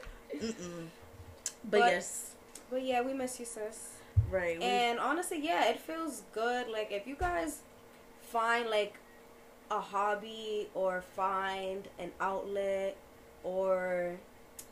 [1.64, 2.30] But, But- yes,
[2.70, 3.90] but yeah, we miss you, sis.
[4.30, 4.58] right.
[4.58, 6.68] we- And honestly, yeah, it feels good.
[6.68, 7.60] Like if you guys
[8.22, 8.94] find like
[9.70, 12.96] a hobby or find an outlet
[13.44, 14.16] or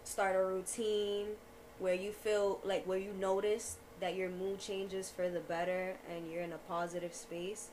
[0.05, 1.27] start a routine
[1.79, 6.31] where you feel like where you notice that your mood changes for the better and
[6.31, 7.69] you're in a positive space,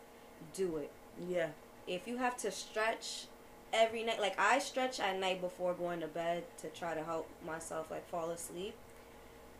[0.54, 0.92] do it.
[1.28, 1.48] yeah,
[1.88, 3.26] If you have to stretch
[3.74, 7.28] every night, like I stretch at night before going to bed to try to help
[7.46, 8.76] myself like fall asleep.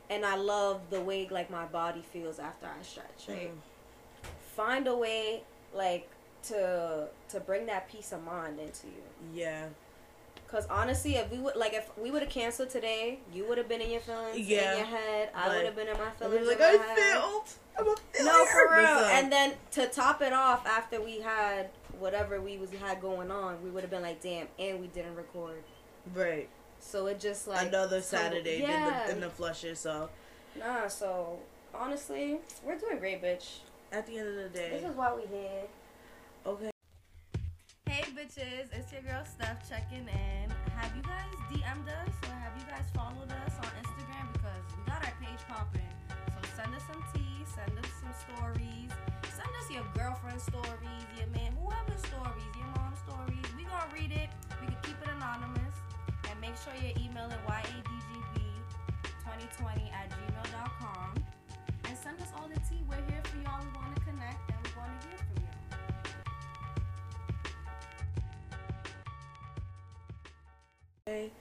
[0.10, 3.52] And I love the way like my body feels after I stretch, right?
[3.52, 4.30] Mm.
[4.56, 6.10] Find a way like
[6.44, 9.04] to to bring that peace of mind into you.
[9.34, 9.66] yeah,
[10.48, 13.68] Cause honestly, if we would like if we would have canceled today, you would have
[13.68, 15.30] been in your feelings Yeah, in your head.
[15.34, 16.48] I would have been in my feelings.
[16.48, 16.98] like, in my I head.
[16.98, 17.44] failed.
[17.80, 18.32] I'm a failure.
[18.32, 18.86] No, for real.
[18.88, 23.64] And then to top it off, after we had whatever we was had going on,
[23.64, 25.64] we would have been like, damn, and we didn't record.
[26.14, 26.48] right,
[26.80, 29.02] So it just like another Saturday Yeah.
[29.04, 29.80] in the in the flushes.
[29.80, 30.10] So
[30.56, 30.88] Nah.
[30.88, 31.40] So
[31.74, 33.58] honestly, we're doing great, bitch.
[33.92, 35.64] at the end of the day, This is why we here.
[36.46, 36.70] okay.
[37.94, 40.50] Hey bitches, it's your girl Steph checking in.
[40.74, 44.34] Have you guys DM'd us or have you guys followed us on Instagram?
[44.34, 45.94] Because we got our page popping.
[46.10, 48.90] So send us some tea, send us some stories.
[49.30, 53.46] Send us your girlfriend stories, your man, whoever stories, your mom stories.
[53.54, 54.34] We gonna read it.
[54.58, 55.78] We can keep it anonymous.
[56.34, 61.14] And make sure you're emailing yadgb2020 at gmail.com.
[61.86, 62.82] And send us all the tea.
[62.90, 63.62] We're here for y'all.
[63.62, 64.02] We wanna
[71.10, 71.32] Okay.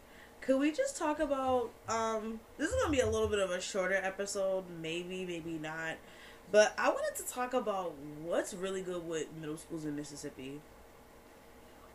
[0.41, 3.61] Could we just talk about um this is gonna be a little bit of a
[3.61, 5.99] shorter episode, maybe, maybe not.
[6.51, 7.95] But I wanted to talk about
[8.25, 10.61] what's really good with middle schools in Mississippi.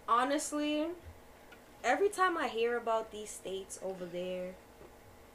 [0.08, 0.86] honestly,
[1.84, 4.56] every time I hear about these states over there,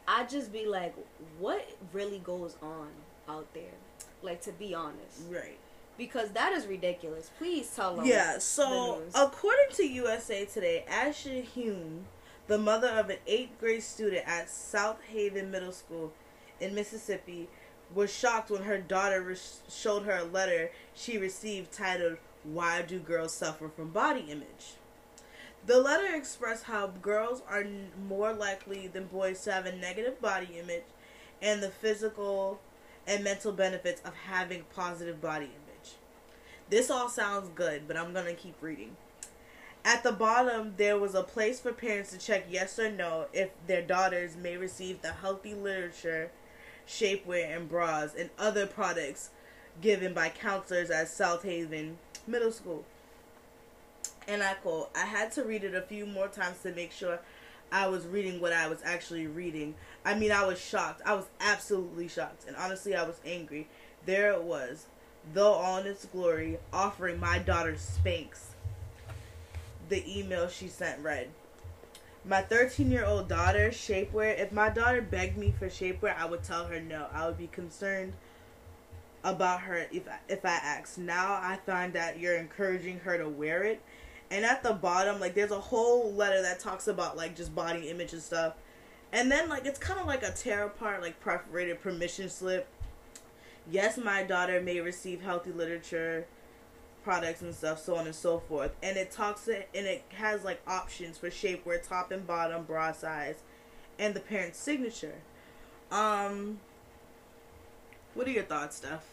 [0.09, 0.95] I just be like,
[1.39, 2.89] what really goes on
[3.29, 3.75] out there?
[4.23, 5.21] Like, to be honest.
[5.29, 5.59] Right.
[5.99, 7.31] Because that is ridiculous.
[7.39, 8.07] Please tell them.
[8.07, 12.07] Yeah, so according to USA Today, Ashley Hume,
[12.53, 16.13] the mother of an eighth grade student at South Haven Middle School
[16.61, 17.49] in Mississippi,
[17.95, 19.37] was shocked when her daughter re-
[19.71, 24.75] showed her a letter she received titled, Why Do Girls Suffer from Body Image?
[25.65, 27.65] The letter expressed how girls are
[28.07, 30.85] more likely than boys to have a negative body image
[31.41, 32.61] and the physical
[33.07, 35.95] and mental benefits of having positive body image.
[36.69, 38.95] This all sounds good, but I'm gonna keep reading.
[39.85, 43.51] At the bottom, there was a place for parents to check yes or no if
[43.67, 46.31] their daughters may receive the healthy literature,
[46.87, 49.31] shapewear, and bras and other products
[49.81, 51.95] given by counselors at Southaven
[52.29, 52.85] Middle School.
[54.29, 57.19] And I quote, I had to read it a few more times to make sure
[57.73, 59.75] I was reading what I was actually reading.
[60.05, 61.03] I mean, I was shocked.
[61.05, 62.45] I was absolutely shocked.
[62.47, 63.67] And honestly, I was angry.
[64.07, 64.87] There it was,
[65.35, 68.52] though all in its glory, offering my daughter Spanx.
[69.93, 71.29] The email she sent read
[72.25, 74.41] My 13 year old daughter, shapewear.
[74.41, 77.09] If my daughter begged me for shapewear, I would tell her no.
[77.13, 78.15] I would be concerned
[79.23, 80.97] about her if, if I asked.
[80.97, 83.83] Now I find that you're encouraging her to wear it.
[84.31, 87.91] And at the bottom, like, there's a whole letter that talks about, like, just body
[87.91, 88.55] image and stuff.
[89.13, 92.67] And then, like, it's kind of like a tear apart, like, perforated permission slip.
[93.71, 96.27] Yes, my daughter may receive healthy literature
[97.03, 98.73] products and stuff, so on and so forth.
[98.83, 102.93] And it talks it and it has like options for shapewear, top and bottom, bra
[102.93, 103.37] size,
[103.99, 105.15] and the parent's signature.
[105.91, 106.61] Um,
[108.15, 109.05] what are your thoughts, Steph?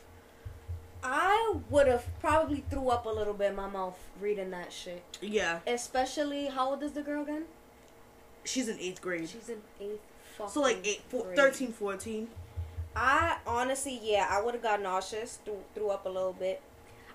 [1.02, 5.02] I would have probably threw up a little bit in my mouth reading that shit.
[5.22, 7.46] Yeah, Especially, how old is the girl again?
[8.46, 10.00] she's in eighth grade, She's in eighth.
[10.50, 11.38] so like eight, four, grade.
[11.38, 12.28] 13, 14.
[12.96, 16.62] I honestly, yeah, I would have got nauseous, threw, threw up a little bit.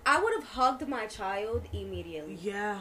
[0.06, 2.80] I would have hugged my child immediately Yeah,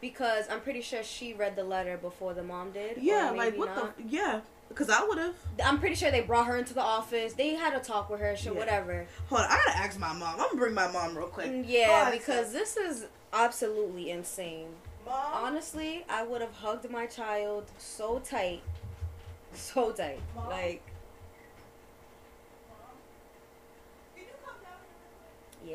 [0.00, 2.98] because I'm pretty sure she read the letter before the mom did.
[2.98, 3.96] yeah, like what not.
[3.96, 4.02] the?
[4.08, 5.34] Yeah, because I would have.
[5.64, 7.34] I'm pretty sure they brought her into the office.
[7.34, 8.58] They had a talk with her, shit, Yeah.
[8.58, 9.06] whatever.
[9.28, 10.34] Hold on, I gotta ask my mom.
[10.40, 11.50] I'm gonna bring my mom real quick.
[11.50, 14.68] Mm, Yeah, Hold on, because this is absolutely insane.
[15.04, 15.14] mom.
[15.34, 18.62] Honestly, I would have hugged my child so tight,
[19.52, 20.48] so tight, Mom?
[20.48, 20.82] like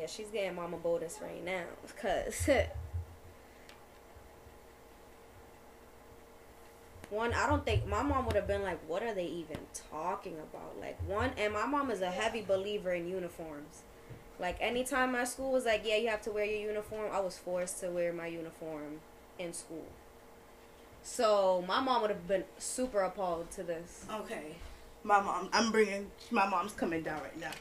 [0.08, 1.64] she's getting Mama Botus right now.
[2.00, 2.48] Cause
[7.10, 9.58] one, I don't think my mom would have been like, "What are they even
[9.90, 13.82] talking about?" Like one, and my mom is a heavy believer in uniforms.
[14.38, 17.38] Like anytime my school was like, "Yeah, you have to wear your uniform," I was
[17.38, 19.00] forced to wear my uniform
[19.38, 19.86] in school.
[21.02, 24.04] So my mom would have been super appalled to this.
[24.12, 24.56] Okay.
[25.02, 25.48] My mom.
[25.52, 26.10] I'm bringing.
[26.30, 27.52] My mom's coming down right now.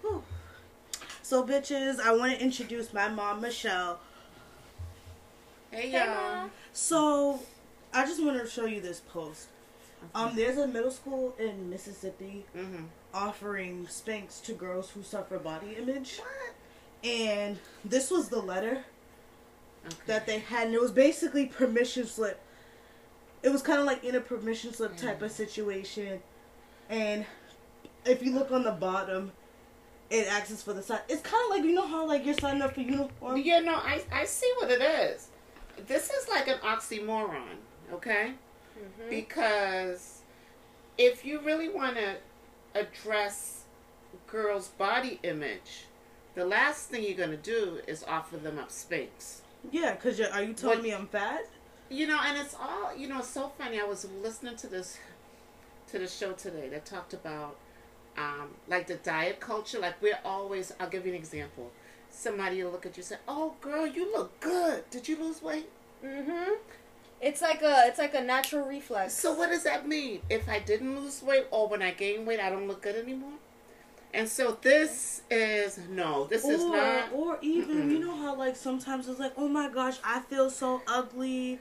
[0.00, 0.22] Whew.
[1.24, 3.98] So, bitches, I want to introduce my mom, Michelle.
[5.70, 6.36] Hey, Hey, y'all.
[6.42, 6.50] Mom.
[6.74, 7.40] So,
[7.94, 9.48] I just want to show you this post.
[10.14, 12.84] Um, there's a middle school in Mississippi Mm-hmm.
[13.14, 16.20] offering Spanx to girls who suffer body image,
[17.02, 18.84] and this was the letter
[19.86, 19.94] Okay.
[20.06, 22.38] that they had, and it was basically permission slip.
[23.42, 26.20] It was kind of like in a permission slip type of situation,
[26.90, 27.24] and
[28.04, 29.32] if you look on the bottom,
[30.10, 31.00] it asks for the sign.
[31.08, 33.38] It's kind of like you know how like you're signing up for uniform.
[33.38, 35.28] Yeah, no, I I see what it is.
[35.86, 37.56] This is like an oxymoron,
[37.92, 38.32] okay?
[38.78, 39.10] Mm-hmm.
[39.10, 40.20] Because
[40.98, 42.16] if you really want to
[42.74, 43.64] address
[44.28, 45.86] girls' body image,
[46.34, 49.40] the last thing you're gonna do is offer them up Spanx.
[49.70, 51.46] Yeah, cause you're, are you telling What- me I'm fat?
[51.90, 53.18] You know, and it's all you know.
[53.18, 53.78] It's so funny.
[53.80, 54.98] I was listening to this
[55.88, 57.56] to the show today that talked about
[58.16, 59.78] um, like the diet culture.
[59.78, 60.72] Like we're always.
[60.80, 61.70] I'll give you an example.
[62.10, 64.88] Somebody will look at you and say, "Oh, girl, you look good.
[64.90, 65.68] Did you lose weight?"
[66.04, 66.52] Mm-hmm.
[67.20, 69.14] It's like a it's like a natural reflex.
[69.14, 70.20] So what does that mean?
[70.28, 73.32] If I didn't lose weight or when I gain weight, I don't look good anymore?
[74.12, 77.12] And so this is no, this is not.
[77.12, 77.90] or even Mm-mm.
[77.92, 81.58] you know how like sometimes it's like, oh my gosh, I feel so ugly.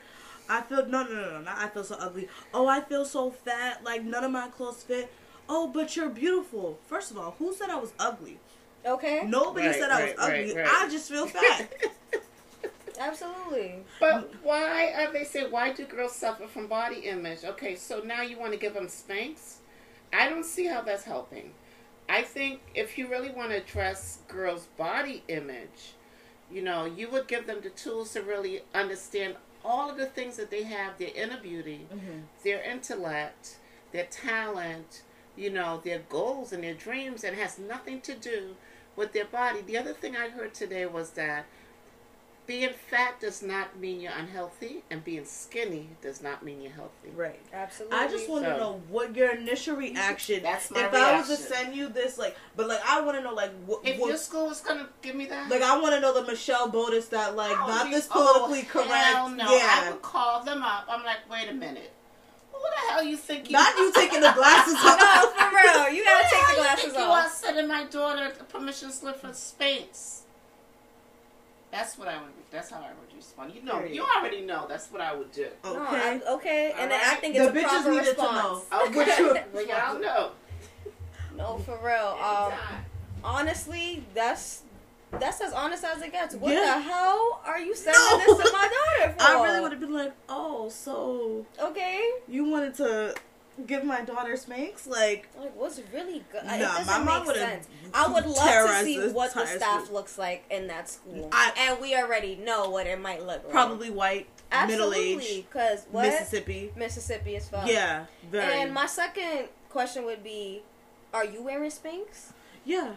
[0.50, 2.28] I feel no no no no not I feel so ugly.
[2.54, 5.12] Oh I feel so fat, like none of my clothes fit.
[5.50, 6.80] Oh, but you're beautiful.
[6.88, 8.40] First of all, who said I was ugly?
[8.86, 9.24] okay.
[9.26, 10.56] Nobody Right, said I was right, right, ugly.
[10.62, 10.68] right.
[10.68, 11.74] I just feel fat.
[13.00, 13.84] Absolutely.
[14.00, 17.44] but why are they say why do girls suffer from body image?
[17.44, 19.56] Okay, so now you want to give them Spanx?
[20.14, 21.52] I don't see how that's helping.
[22.08, 25.94] I think if you really want to address girls' body image,
[26.52, 29.36] you know, you would give them the tools to really understand
[29.66, 32.20] all of the things that they have, their inner beauty, mm-hmm.
[32.44, 33.58] their intellect,
[33.92, 35.02] their talent,
[35.36, 38.56] you know, their goals and their dreams, and has nothing to do
[38.96, 39.62] with their body.
[39.62, 41.46] The other thing I heard today was that
[42.46, 47.10] being fat does not mean you're unhealthy, and being skinny does not mean you're healthy.
[47.16, 47.40] right.
[47.54, 47.98] Absolutely.
[47.98, 50.44] I just want to know what your initial reaction.
[50.44, 53.24] That's my if I was to send you this, like, but like I want to
[53.24, 55.96] know, like, what, If what your school was gonna give me that, like I want
[55.96, 57.96] to know the Michelle Botus that like Oh, not geez.
[57.96, 59.06] this oh, politically Oh, correct.
[59.06, 59.82] Hell no, Yeah.
[59.86, 60.86] I would call them up.
[60.90, 61.94] I'm like, wait a minute,
[62.52, 63.54] who the hell you think you?
[63.54, 65.00] Not you taking the glasses off.
[65.00, 65.96] no, for real.
[65.96, 67.32] You Who gotta the take hell the you glasses think You are off.
[67.54, 70.22] Sending my daughter a permission slip for Spanx.
[71.72, 72.32] That's what I would.
[72.52, 73.54] That's how I would respond.
[73.56, 73.96] You know, Period.
[73.96, 74.66] you already know.
[74.70, 75.48] That's what I would do.
[75.64, 76.22] No, Okay.
[76.26, 77.20] I, okay, and then I Alright.
[77.22, 78.66] think The it's a bitches proper needed to response.
[78.72, 78.80] know.
[78.86, 80.32] Okay, What you- well, y'all know.
[81.36, 82.16] No, for real.
[82.24, 82.54] Um,
[83.24, 84.62] honestly, that's
[85.20, 86.36] that's as honest as it gets.
[86.36, 86.76] What Yeah.
[86.76, 88.18] the hell are you sending No.
[88.38, 89.24] this to my daughter for?
[89.24, 92.08] I really would have been like, oh, so Okay.
[92.28, 93.16] you wanted to
[93.68, 94.88] give my daughter Spanx?
[94.88, 96.44] Like, Like, what's really good?
[96.44, 97.68] It doesn't my mom make sense.
[97.94, 99.96] I would love to see what the staff school.
[99.96, 103.50] looks like in that school, I- and we already know what it might look like.
[103.52, 104.28] probably white,
[104.68, 106.72] middle aged, because Mississippi.
[106.76, 107.68] Mississippi is fun.
[107.68, 108.54] Yeah, very.
[108.54, 110.64] And my second question would be,
[111.14, 112.32] are you wearing Spanx?
[112.66, 112.94] yeah.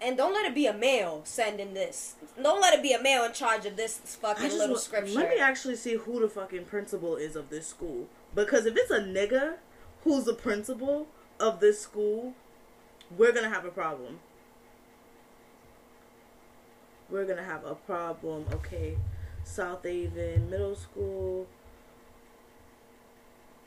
[0.00, 2.16] And don't let it be a male sending this.
[2.42, 5.14] Don't let it be a male in charge of this fucking little wa- scripture.
[5.14, 8.06] Let me actually see who the fucking principal is of this school.
[8.34, 9.54] Because if it's a nigga
[10.02, 11.06] who's the principal
[11.38, 12.34] of this school,
[13.16, 14.20] we're gonna have a problem.
[17.10, 18.46] We're gonna have a problem.
[18.52, 18.96] Okay,
[19.44, 21.46] Southaven Middle School.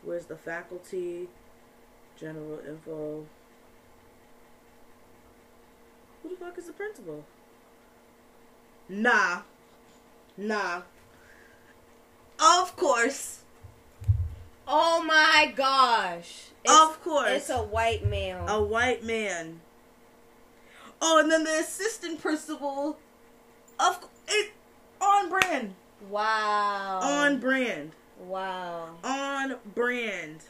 [0.04, 1.28] Where's the faculty?
[2.20, 3.26] General info.
[6.24, 7.24] Who the fuck is the principal?
[8.90, 9.42] Nah.
[10.36, 10.82] Nah.
[12.40, 13.44] Of course.
[14.68, 16.48] Oh my gosh!
[16.64, 17.30] It's, of course.
[17.32, 18.46] it's a white male.
[18.48, 19.62] a white man.
[21.02, 22.98] Oh, and then the assistant principal
[23.80, 24.52] of it
[25.00, 25.76] on brand.
[26.10, 27.00] wow.
[27.02, 27.92] On brand.
[28.20, 28.96] wow.
[29.04, 30.42] On brand.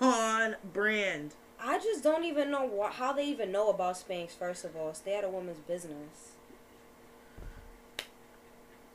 [0.00, 1.34] On brand.
[1.60, 4.30] I just don't even know wh- how they even know about Spanx.
[4.30, 6.32] First of all, stay out of women's business,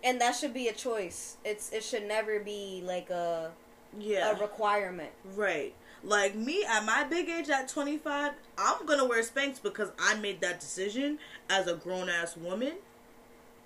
[0.04, 1.38] and that should be a choice.
[1.46, 3.52] It's it should never be like a
[3.98, 4.32] Yeah.
[4.32, 5.12] a requirement.
[5.36, 5.74] right.
[6.04, 10.42] Like me at my big age at 25, I'm gonna wear Spanx because I made
[10.42, 11.18] that decision
[11.50, 12.74] as a grown ass woman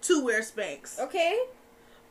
[0.03, 0.97] to wear Spanx.
[0.97, 1.39] Okay.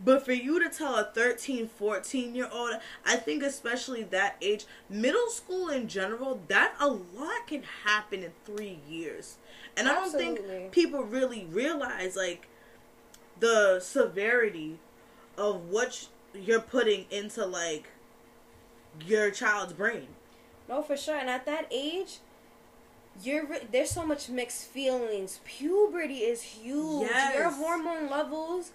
[0.03, 4.65] But for you to tell a 13, 14 year old, I think especially that age,
[4.89, 9.37] middle school in general, that a lot can happen in three years.
[9.77, 12.49] And I don't think people really realize like
[13.41, 14.79] the severity
[15.37, 17.89] of what you're putting into like
[19.07, 20.09] your child's brain.
[20.69, 21.17] No, for sure.
[21.17, 22.19] And at that age,
[23.23, 25.41] you're there's so much mixed feelings.
[25.45, 27.09] Puberty is huge.
[27.11, 27.35] Yes.
[27.35, 28.73] Your hormone levels,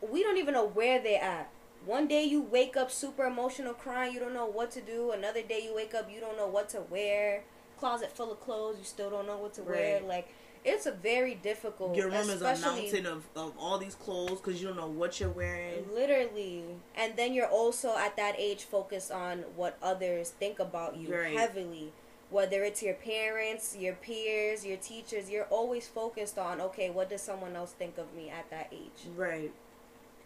[0.00, 1.50] we don't even know where they're at.
[1.84, 4.14] One day you wake up super emotional, crying.
[4.14, 5.10] You don't know what to do.
[5.12, 7.44] Another day you wake up, you don't know what to wear.
[7.78, 10.00] Closet full of clothes, you still don't know what to wear.
[10.00, 10.28] Like
[10.64, 11.94] it's a very difficult.
[11.96, 15.20] Your room is a mountain of, of all these clothes because you don't know what
[15.20, 15.84] you're wearing.
[15.94, 16.64] Literally.
[16.96, 21.36] And then you're also at that age focused on what others think about you Right.
[21.36, 21.92] heavily.
[22.30, 27.20] Whether it's your parents, your peers, your teachers, you're always focused on, okay, what does
[27.22, 29.06] someone else think of me at that age?
[29.16, 29.52] Right.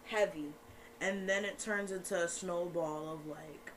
[0.04, 0.52] Heavy.
[1.00, 3.72] and then it turns into a snowball of like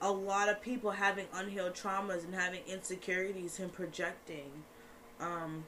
[0.00, 4.64] a lot of people having unhealed traumas and having insecurities and projecting
[5.20, 5.64] um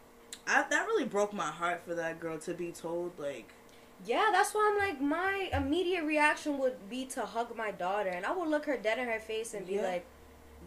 [0.46, 3.50] I, that really broke my heart for that girl to be told like
[4.06, 8.10] Yeah, that's why I'm like, my immediate reaction would be to hug my daughter.
[8.10, 9.82] And I would look her dead in her face and be Yeah.
[9.82, 10.04] like,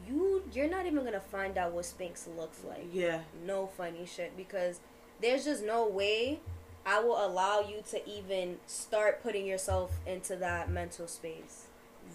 [0.07, 2.87] you, you're not even going to find out what Spanx looks like.
[2.91, 4.79] yeah no funny shit because
[5.21, 6.39] there's just no way
[6.85, 11.67] I will allow you to even start putting yourself into that mental space.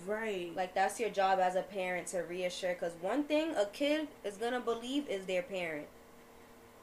[0.07, 4.09] right Like that's your job as a parent to reassure cuz one thing a kid
[4.25, 5.87] is going to believe is their parent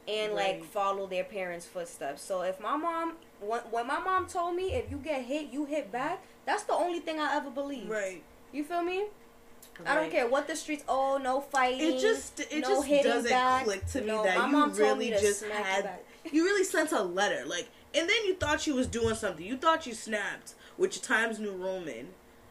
[0.08, 2.22] and like follow their parents' footsteps.
[2.22, 5.66] So if my mom when, when my mom told me if you get hit, you
[5.66, 7.90] hit back, that's the only thing I ever believed.
[7.90, 9.06] right You feel me?
[9.86, 10.84] I don't care what the streets.
[10.88, 11.94] Oh, no fighting.
[11.96, 13.64] it just it no just doesn't back.
[13.64, 15.90] click to me No, that you really just had
[16.32, 19.58] you really sent a letter like and then you thought you was doing something you
[19.58, 22.08] thought you snapped which times new roman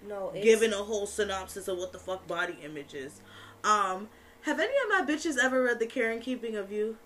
[0.07, 3.21] No, it's, giving a whole synopsis of what the fuck body image is.
[3.65, 4.09] Um,
[4.43, 6.97] have any of my bitches ever read The Care and Keeping of You,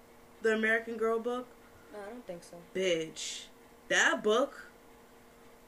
[0.43, 1.47] the American Girl book?
[1.93, 2.57] No, I don't think so.
[2.75, 3.45] Bitch,
[3.89, 4.69] that book.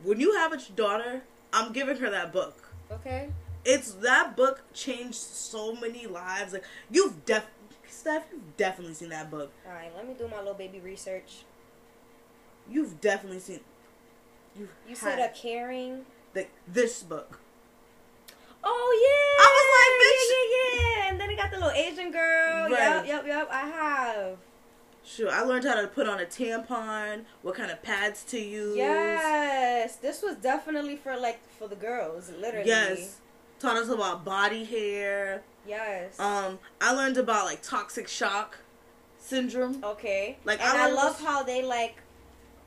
[0.03, 2.71] When you have a daughter, I'm giving her that book.
[2.93, 3.31] Okay.
[3.64, 6.53] It's that book changed so many lives.
[6.53, 7.47] Like you've def,
[7.89, 9.53] Steph, you've definitely seen that book.
[9.66, 11.43] All right, let me do my little baby research.
[12.71, 13.61] You've definitely seen.
[14.57, 16.05] You You said a caring.
[16.35, 17.41] the, this book.
[18.62, 19.45] Oh yeah.
[19.45, 20.29] I was like, bitch.
[20.31, 21.11] Yeah, yeah, yeah.
[21.11, 22.69] And then it got the little Asian girl.
[22.71, 23.49] Yep, yep, yep.
[23.51, 24.37] I have.
[25.09, 28.77] Sure, I learned how to put on a tampon, what kind of pads to use.
[28.77, 32.69] Yes, this was definitely for like for the girls, literally.
[32.69, 33.21] Yes.
[33.59, 35.43] Taught us about body hair.
[35.67, 36.21] Yes.
[36.21, 38.59] Um, I learned about like toxic shock
[39.19, 39.83] syndrome.
[39.83, 40.37] okay.
[40.45, 42.03] like, and I I, love how they like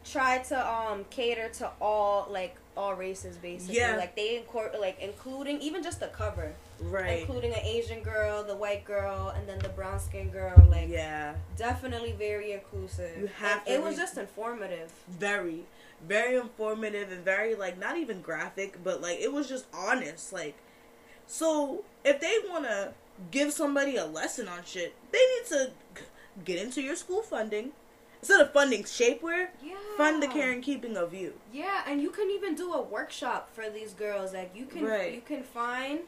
[0.03, 3.77] try to um cater to all like all races basically.
[3.77, 3.97] Yeah.
[3.97, 6.53] Like they incorporate like including even just the cover.
[6.83, 7.19] Right.
[7.19, 10.59] including an Asian girl, the white girl, and then the brown skinned girl.
[10.67, 11.35] Like, Yeah.
[11.55, 13.19] definitely very inclusive.
[13.19, 14.91] You have And to It was just informative.
[15.07, 15.65] Very,
[16.07, 20.33] very informative and very like not even graphic, but like it was just honest.
[20.33, 20.55] Like,
[21.27, 22.93] so if they want to
[23.29, 25.71] give somebody a lesson on shit, they need to
[26.43, 27.73] get into your school funding
[28.21, 29.47] instead of funding shapewear.
[29.63, 29.75] Yeah.
[29.97, 31.33] Fund the care and keeping of you.
[31.51, 34.33] Yeah, and you can even do a workshop for these girls.
[34.33, 35.13] Like you can Right.
[35.13, 36.01] you can find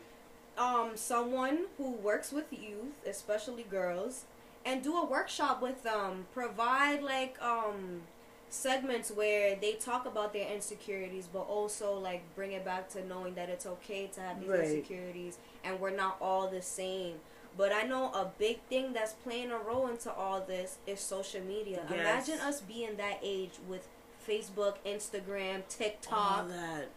[0.58, 4.26] um someone who works with youth, especially girls,
[4.66, 6.28] and do a workshop with them.
[6.34, 8.04] Provide like um
[8.50, 13.34] segments where they talk about their insecurities but also like bring it back to knowing
[13.34, 14.60] that it's okay to have these Right.
[14.64, 17.16] insecurities and we're not all the same.
[17.56, 21.42] But I know a big thing that's playing a role into all this is social
[21.42, 21.86] media.
[21.90, 22.00] Yes.
[22.00, 23.88] Imagine us being that age with
[24.28, 26.48] Facebook, Instagram, All TikTok.
[26.50, 26.90] that.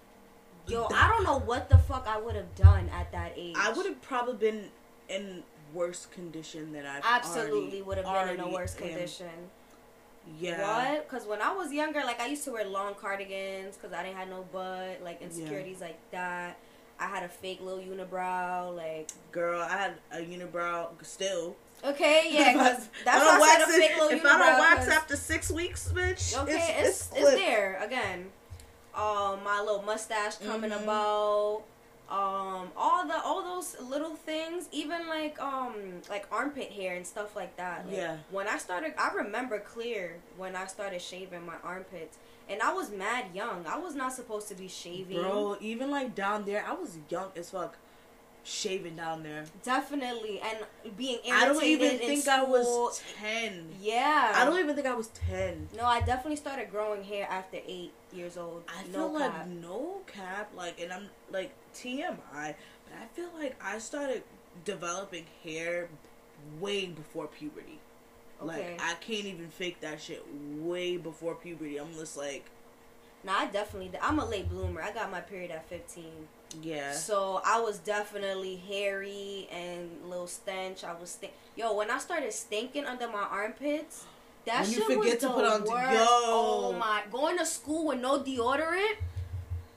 [0.66, 3.54] Yo, I don't know what the fuck I would have done at that age.
[3.57, 4.64] I would have probably been
[5.09, 5.42] in
[5.72, 8.88] worse condition than I absolutely would have been in a worse am.
[8.88, 9.50] condition.
[10.40, 10.94] Yeah.
[10.94, 11.09] What?
[11.09, 14.16] Because when I was younger, like I used to wear long cardigans because I didn't
[14.16, 16.57] have no butt, like insecurities like that.
[16.99, 21.57] I had a fake little unibrow, like Girl, I had a unibrow still.
[21.84, 24.30] okay, yeah, because if that's I why I said a fake it- little If unibrow.
[24.40, 28.26] I don't wax after six weeks, bitch, Okay, it's, it's it's, it's, there again.
[28.94, 30.82] Um, my little mustache coming Mhm.
[30.84, 31.62] about.
[32.09, 35.74] Um, all the all those little things, even like um
[36.09, 37.86] like armpit hair and stuff like that.
[37.88, 38.16] Like, Yeah.
[38.30, 42.16] When I started, I remember clear when I started shaving my armpits,
[42.48, 43.66] and I was mad young.
[43.66, 45.20] I was not supposed to be shaving.
[45.20, 47.76] Bro, even like down there, I was young as fuck.
[48.47, 49.44] Shaving down there.
[49.62, 50.59] Definitely, and
[50.97, 52.34] being irritated I don't even in think school.
[52.34, 53.68] I was ten.
[53.80, 54.32] Yeah.
[54.34, 55.68] I don't even think I was ten.
[55.76, 58.62] No, I definitely started growing hair after eight years old.
[58.68, 63.57] I no feel like no cap, like, and I'm like TMI, but I feel like
[63.62, 64.22] I started
[64.64, 65.88] developing hair
[66.61, 67.80] way before puberty.
[68.40, 68.47] Okay.
[68.47, 70.24] Like I can't even fake that shit
[70.59, 71.78] way before puberty.
[71.78, 72.44] I'm just like,
[73.24, 73.90] Nah, I definitely.
[74.01, 74.80] I'm a late bloomer.
[74.80, 76.05] I got my period at 15.
[76.62, 80.84] Yeah, So I was definitely hairy and a little stench.
[80.84, 81.32] I was stink.
[81.57, 84.05] Yo, when I started stinking under my armpits,
[84.47, 85.92] that When you shit forget was to the put on worst.
[85.92, 86.05] Yo.
[86.09, 87.03] Oh my!
[87.11, 88.97] Going to school with no deodorant.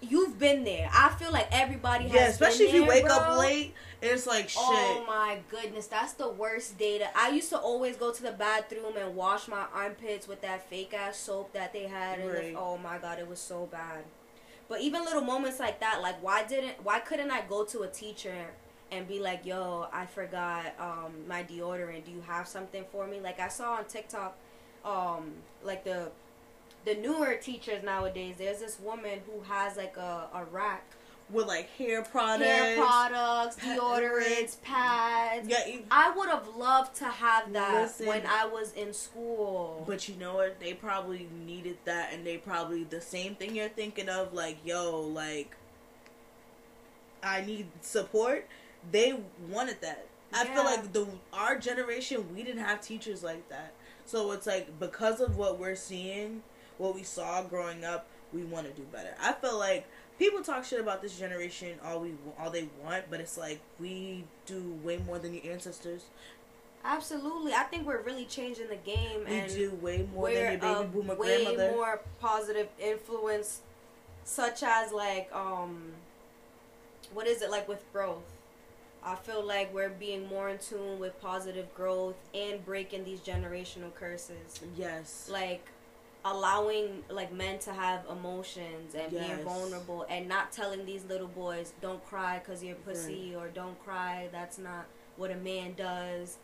[0.02, 0.90] You've been there.
[0.94, 2.14] I feel like everybody has.
[2.14, 2.28] yeah.
[2.28, 5.02] Especially if been you there, wake up late, it's like oh shit.
[5.02, 7.06] Oh my goodness, that's the worst day to.
[7.18, 10.94] I used to always go to the bathroom and wash my armpits with that fake
[10.94, 12.20] ass soap that they had.
[12.20, 12.54] And Right.
[12.54, 14.04] the, oh my god, it was so bad.
[14.70, 17.88] But even little moments like that, like why didn't, why couldn't I go to a
[17.88, 18.52] teacher
[18.92, 22.06] and be like, "Yo, I forgot um, my deodorant.
[22.06, 24.38] Do you have something for me?" Like I saw on TikTok,
[24.86, 26.12] um, like the
[26.86, 28.36] the newer teachers nowadays.
[28.38, 30.84] There's this woman who has like a, a rack
[31.32, 32.44] With like hair products.
[32.46, 35.48] hair products, deodorants, pads.
[35.48, 38.08] Yeah, you- I would have loved to have that Listen.
[38.08, 39.84] when I was in school.
[39.88, 40.60] But you know what?
[40.60, 44.34] They probably needed that, and they probably the same thing you're thinking of.
[44.34, 45.56] Like, yo, like,
[47.22, 48.48] I need support.
[48.92, 49.20] They
[49.50, 50.06] wanted that.
[50.34, 53.74] I feel like the our generation we didn't have teachers like that.
[54.06, 56.44] So it's like because of what we're seeing,
[56.78, 59.16] what we saw growing up, we want to do better.
[59.20, 59.88] I feel like
[60.20, 64.26] people talk shit about this generation all we all they want, but it's like we
[64.46, 66.04] do way more than your ancestors.
[66.84, 70.58] Absolutely, I think we're really changing the game, We and do way more than your
[70.60, 71.72] baby a boomer way grandmother.
[71.72, 73.62] more positive influence,
[74.24, 75.92] such as like um,
[77.14, 78.24] what is it like with growth?
[79.04, 83.94] I feel like we're being more in tune with positive growth and breaking these generational
[83.96, 84.60] curses.
[84.78, 85.30] Yes.
[85.32, 85.66] like
[86.26, 89.28] allowing like men to have emotions and Yes.
[89.28, 93.82] being vulnerable and not telling these little boys don't cry because you're pussy or don't
[93.86, 94.86] cry that's not
[95.18, 96.38] what a man does.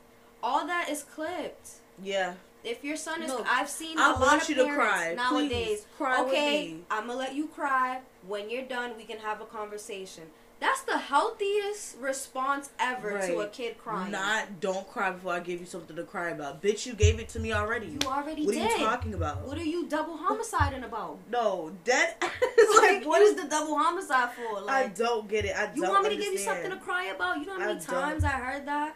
[0.43, 1.69] All that is clipped.
[2.01, 2.33] Yeah.
[2.63, 4.81] if your son is No, i've seen I a lot want of you to parents
[4.95, 5.13] cry.
[5.13, 5.85] nowadays.
[5.97, 7.99] Please, okay i'm gonna let you cry.
[8.27, 10.23] When you're done we can have a conversation
[10.65, 15.59] that's the healthiest response ever to a kid crying Not don't cry before I give
[15.59, 16.61] you something to cry about.
[16.61, 17.87] Bitch, you gave it to me already.
[17.87, 19.47] you already what did What are you talking about?
[19.47, 23.77] what are you double homiciding about no, that it's like, like what is the double
[23.77, 24.61] homicide for?
[24.61, 25.55] Like I don't get it.
[25.55, 27.37] I you don't want me to give you something to cry about?
[27.37, 27.87] You know how I many don't.
[27.87, 28.95] times I heard that?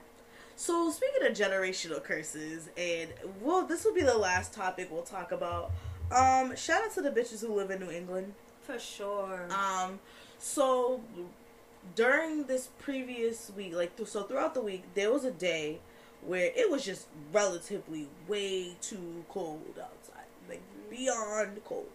[0.56, 3.10] So speaking of generational curses, and
[3.42, 5.72] well, this will be the last topic we'll talk about.
[6.12, 8.34] Um, shout out to the bitches who live in New England.
[8.64, 9.48] For sure.
[9.52, 10.00] Um,
[10.40, 11.02] so
[11.96, 15.80] during this previous week, like th- so throughout the week, there was a day
[16.26, 21.88] where it was just relatively way too cold outside, like beyond cold.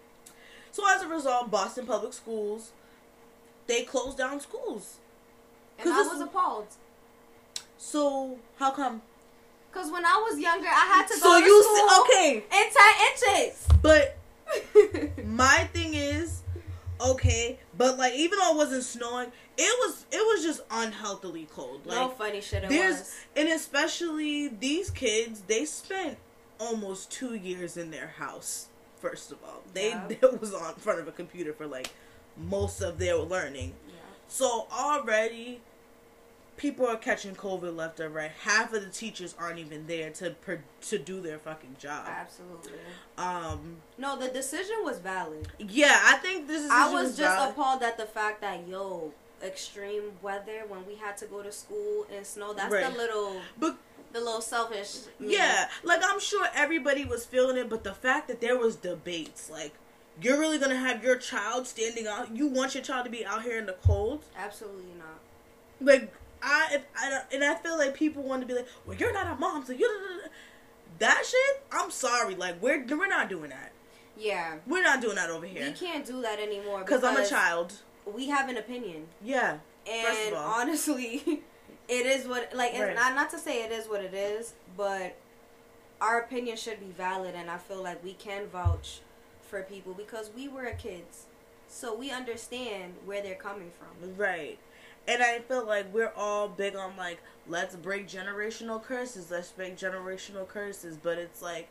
[0.72, 2.72] So as a result, Boston Public Schools
[3.66, 4.96] they closed down schools.
[5.78, 6.66] and I 'cause was appalled.
[7.78, 9.02] So how come?
[9.70, 12.36] Because when I was younger, I had to go So to you school s- okay,
[12.36, 13.66] in 10 inches.
[13.82, 14.16] but
[15.26, 16.42] my thing is
[17.00, 21.86] okay, but like even though it wasn't snowing, it was it was just unhealthily cold.
[21.86, 23.14] Like no funny shit it there's was.
[23.36, 26.18] and especially these kids, they spent
[26.58, 28.68] almost two years in their house.
[29.00, 30.06] First of all, they Yeah.
[30.08, 31.90] they was on front of a computer for like
[32.36, 33.74] most of their learning.
[33.86, 33.94] Yeah.
[34.28, 35.60] So already,
[36.56, 38.30] people are catching COVID left and right.
[38.42, 42.06] Half of the teachers aren't even there to per, to do their fucking job.
[42.08, 42.72] Absolutely.
[43.18, 45.48] Um, No, the decision was valid.
[45.58, 46.70] yeah, I think this is.
[46.70, 49.12] I was just appalled at the fact that, yo,
[49.44, 52.52] extreme weather when we had to go to school in snow.
[52.54, 52.90] That's Right.
[52.90, 53.76] the little, but
[54.12, 55.00] the little selfish.
[55.20, 59.50] yeah, like I'm sure everybody was feeling it, but the fact that there was debates,
[59.50, 59.74] like
[60.22, 62.34] you're really gonna have your child standing out.
[62.34, 65.18] You want your child to be out here in the cold, Absolutely not.
[65.80, 69.12] like I, if, I and I feel like people want to be like, well, you're
[69.12, 70.20] not a mom, so you.
[71.00, 72.34] That shit, I'm sorry.
[72.36, 73.72] Like we're we're not doing that.
[74.16, 74.56] Yeah.
[74.66, 75.72] We're not doing that over We here.
[75.76, 77.72] can't do that anymore Because I'm a child.
[78.06, 79.58] We have an opinion, Yeah.
[79.90, 81.42] And honestly,
[81.88, 82.94] it is what like it's Right.
[82.94, 85.16] not not to say it is what it is, but
[86.00, 89.00] our opinion should be valid, and I feel like we can vouch
[89.42, 91.26] for people because we were kids,
[91.68, 94.16] so we understand where they're coming from.
[94.16, 94.58] Right.
[95.06, 99.76] And I feel like we're all big on like, let's break generational curses, let's break
[99.76, 100.96] generational curses.
[100.96, 101.68] But it's like,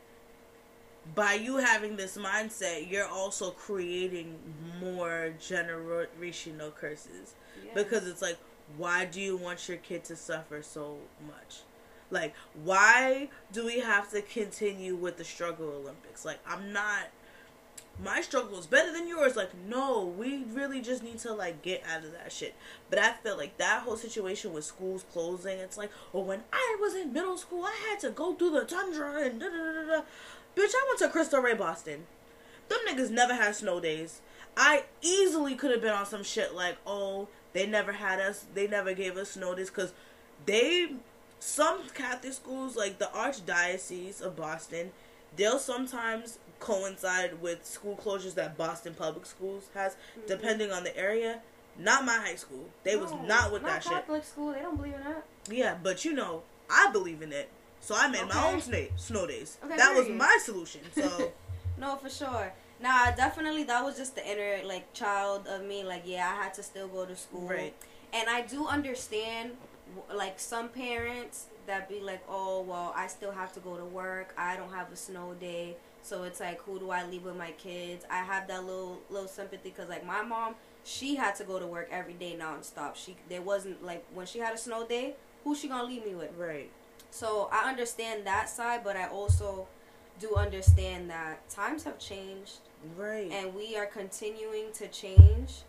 [1.14, 4.36] by you having this mindset, you're also creating
[4.80, 7.34] more generational curses.
[7.64, 7.72] Yeah.
[7.74, 8.38] Because it's like,
[8.76, 10.96] why do you want your kid to suffer so
[11.26, 11.60] much?
[12.10, 16.24] Like, why do we have to continue with the struggle Olympics?
[16.24, 17.08] Like, I'm not.
[18.02, 19.36] My struggle is better than yours.
[19.36, 22.54] Like, no, we really just need to like get out of that shit.
[22.90, 25.58] But I feel like that whole situation with schools closing.
[25.58, 28.64] It's like, oh, when I was in middle school, I had to go through the
[28.64, 30.02] tundra and da da da da.
[30.56, 32.06] Bitch, I went to Cristo Rey Boston.
[32.68, 34.20] Them niggas never had snow days.
[34.56, 38.66] I easily could have been on some shit like, oh, they never had us, they
[38.68, 39.92] never gave us notice because
[40.46, 40.94] they,
[41.40, 44.92] some Catholic schools, like the Archdiocese of Boston,
[45.36, 50.26] they'll sometimes coincide with school closures that Boston Public Schools has, Mm-hmm.
[50.28, 51.40] depending on the area.
[51.76, 52.66] Not my high school.
[52.84, 53.90] They was not with that shit.
[53.92, 54.52] Catholic school.
[54.52, 55.24] They don't believe in that.
[55.50, 57.48] Yeah, but you know, I believe in it.
[57.84, 59.58] So I made my own snow, snow days.
[59.62, 60.18] Okay, that was period.
[60.18, 60.80] my solution.
[60.94, 61.32] So
[61.78, 62.52] No, for sure.
[62.80, 65.84] Nah, definitely that was just the inner like child of me.
[65.84, 67.46] Like, yeah, I had to still go to school.
[67.46, 67.74] Right.
[68.14, 69.52] And I do understand,
[70.14, 74.32] like some parents that be like, oh, well, I still have to go to work.
[74.38, 77.50] I don't have a snow day, so it's like, who do I leave with my
[77.52, 78.06] kids?
[78.10, 80.54] I have that little little sympathy because like my mom,
[80.84, 82.96] she had to go to work every day nonstop.
[82.96, 86.14] She there wasn't like when she had a snow day, who she gonna leave me
[86.14, 86.30] with?
[86.38, 86.70] right.
[87.14, 89.68] So I understand that side, but I also
[90.18, 92.58] do understand that times have changed
[92.96, 93.30] Right.
[93.30, 95.62] and we are continuing to change.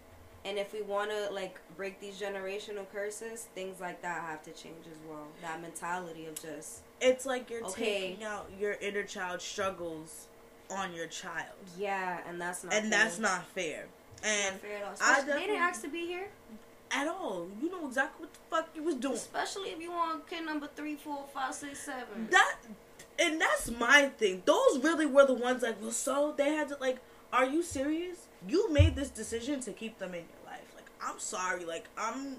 [0.43, 4.51] And if we want to like break these generational curses, things like that have to
[4.53, 5.27] change as well.
[5.43, 8.09] That mentality of just it's like you're Okay.
[8.09, 10.25] taking out your inner child struggles
[10.71, 11.53] on your child.
[11.77, 13.85] yeah, and that's not and that's not fair.
[14.23, 14.95] Not And fair at all.
[14.99, 16.29] I they didn't ask to be here,
[16.95, 17.47] at all.
[17.61, 19.15] You know exactly what the fuck you was doing.
[19.15, 22.27] especially if you want kid number three, four, five, six, seven.
[22.31, 22.55] That
[23.19, 24.43] and that's my thing.
[24.45, 26.97] Those really were the ones like, well, so they had to like,
[27.31, 28.27] are you serious?
[28.47, 30.71] You made this decision to keep them in your life.
[30.75, 31.65] Like, I'm sorry.
[31.65, 32.37] Like, I'm.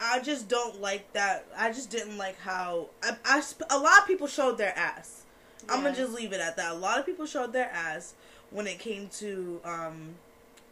[0.00, 1.46] I just don't like that.
[1.56, 5.22] I just didn't like how I, I sp- a lot of people showed their ass.
[5.68, 6.72] I'm gonna just leave it at that.
[6.72, 8.14] A lot of people showed their ass
[8.50, 10.14] when it came to um,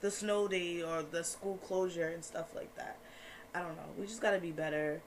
[0.03, 2.98] the snow day or the school closure and stuff like that.
[3.55, 3.88] I don't know.
[3.98, 5.00] We just gotta be better.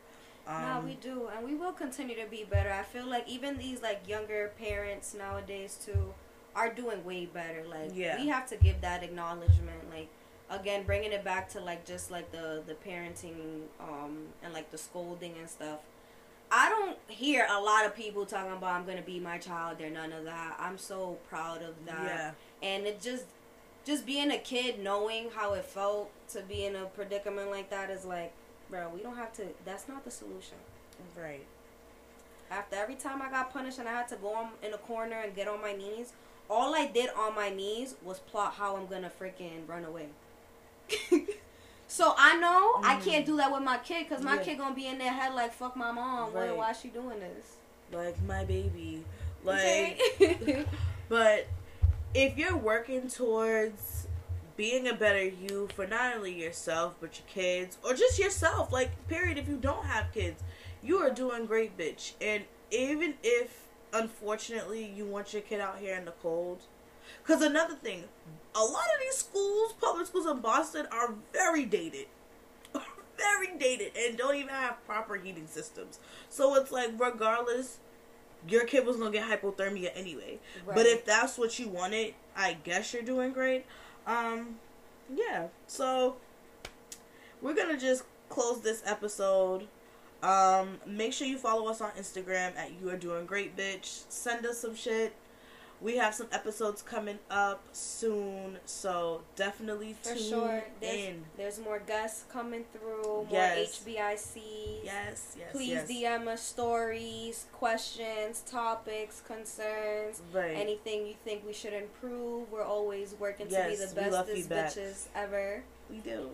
[0.47, 2.71] Um, no, we do, and we will continue to be better.
[2.71, 6.13] I feel like even these like younger parents nowadays too
[6.55, 7.63] are doing way better.
[7.67, 8.19] Like Yeah.
[8.19, 9.89] we have to give that acknowledgement.
[9.91, 10.07] Like
[10.49, 14.77] again, bringing it back to like just like the the parenting um and like the
[14.77, 15.79] scolding and stuff.
[16.51, 19.79] I don't hear a lot of people talking about I'm gonna be my child.
[19.79, 20.55] They're none of that.
[20.59, 22.69] I'm so proud of that yeah.
[22.69, 23.25] and it just
[23.85, 27.89] just being a kid knowing how it felt to be in a predicament like that
[27.89, 28.33] is like
[28.69, 30.57] bro we don't have to that's not the solution
[31.19, 31.45] Right.
[32.49, 35.17] after every time i got punished and i had to go on, in a corner
[35.23, 36.13] and get on my knees
[36.49, 40.07] all i did on my knees was plot how i'm gonna freaking run away
[41.87, 44.37] so i know i can't do that with my kid because my Mm.
[44.37, 44.43] Yeah.
[44.43, 46.57] kid gonna be in their head like fuck my mom why, Right.
[46.57, 47.57] why is she doing this
[47.91, 49.03] Like my baby.
[49.43, 50.65] Like okay
[51.09, 51.45] But
[52.15, 54.07] if you're working towards
[54.55, 59.07] being a better you for not only yourself but your kids or just yourself, like
[59.09, 60.41] period, if you don't have kids,
[60.81, 62.13] you are doing great, bitch.
[62.21, 66.61] And even if unfortunately you want your kid out here in the cold,
[67.21, 68.05] because another thing,
[68.55, 72.07] a lot of these schools, public schools in Boston, are very dated.
[73.17, 75.99] Very dated and don't even have proper heating systems.
[76.27, 77.79] So it's like, regardless,
[78.47, 80.39] your kid was gonna get hypothermia anyway.
[80.65, 83.65] But if that's what you wanted, I guess you're doing great.
[84.05, 84.57] Um,
[85.13, 85.47] yeah.
[85.67, 86.17] So
[87.41, 89.67] we're gonna just close this episode.
[90.23, 94.03] Um, make sure you follow us on Instagram at You Are Doing Great, bitch.
[94.09, 95.13] Send us some shit.
[95.81, 100.63] We have some episodes coming up soon, so definitely For tune sure.
[100.79, 101.25] There's, in.
[101.37, 103.83] there's more guests coming through, more Yes.
[103.85, 104.83] HBICs.
[104.83, 105.87] Yes, yes, Please yes.
[105.89, 110.55] DM us stories, questions, topics, concerns, Right.
[110.55, 112.51] anything you think we should improve.
[112.51, 115.63] We're always working to be the bestest bitches ever.
[115.89, 116.31] we do.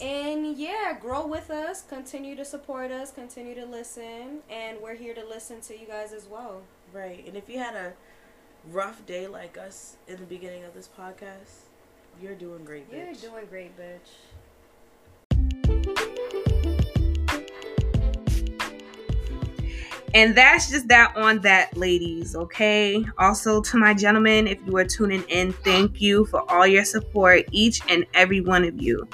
[0.00, 5.12] And yeah, grow with us, continue to support us, continue to listen, and we're here
[5.14, 6.62] to listen to you guys as well.
[6.92, 7.26] Right.
[7.26, 7.92] And if you had a
[8.70, 11.66] rough day like us in the beginning of this podcast,
[12.20, 13.22] you're doing great, bitch.
[13.22, 14.08] You're doing great, bitch.
[20.14, 22.34] And that's just that on that, ladies.
[22.34, 23.04] Okay.
[23.18, 27.44] Also, to my gentlemen, if you are tuning in, thank you for all your support,
[27.52, 29.06] each and every one of you.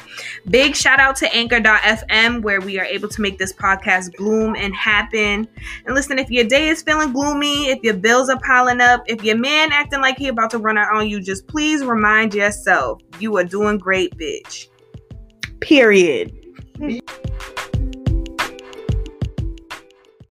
[0.51, 4.74] Big shout out to Anchor.fm, where we are able to make this podcast bloom and
[4.74, 5.49] happen.
[5.86, 9.24] And listen, if your day is feeling gloomy, if your bills are piling up, if
[9.24, 13.01] your man acting like he about to run out on you, just please remind yourself
[13.18, 14.68] you are doing great, bitch.
[15.61, 16.32] Period.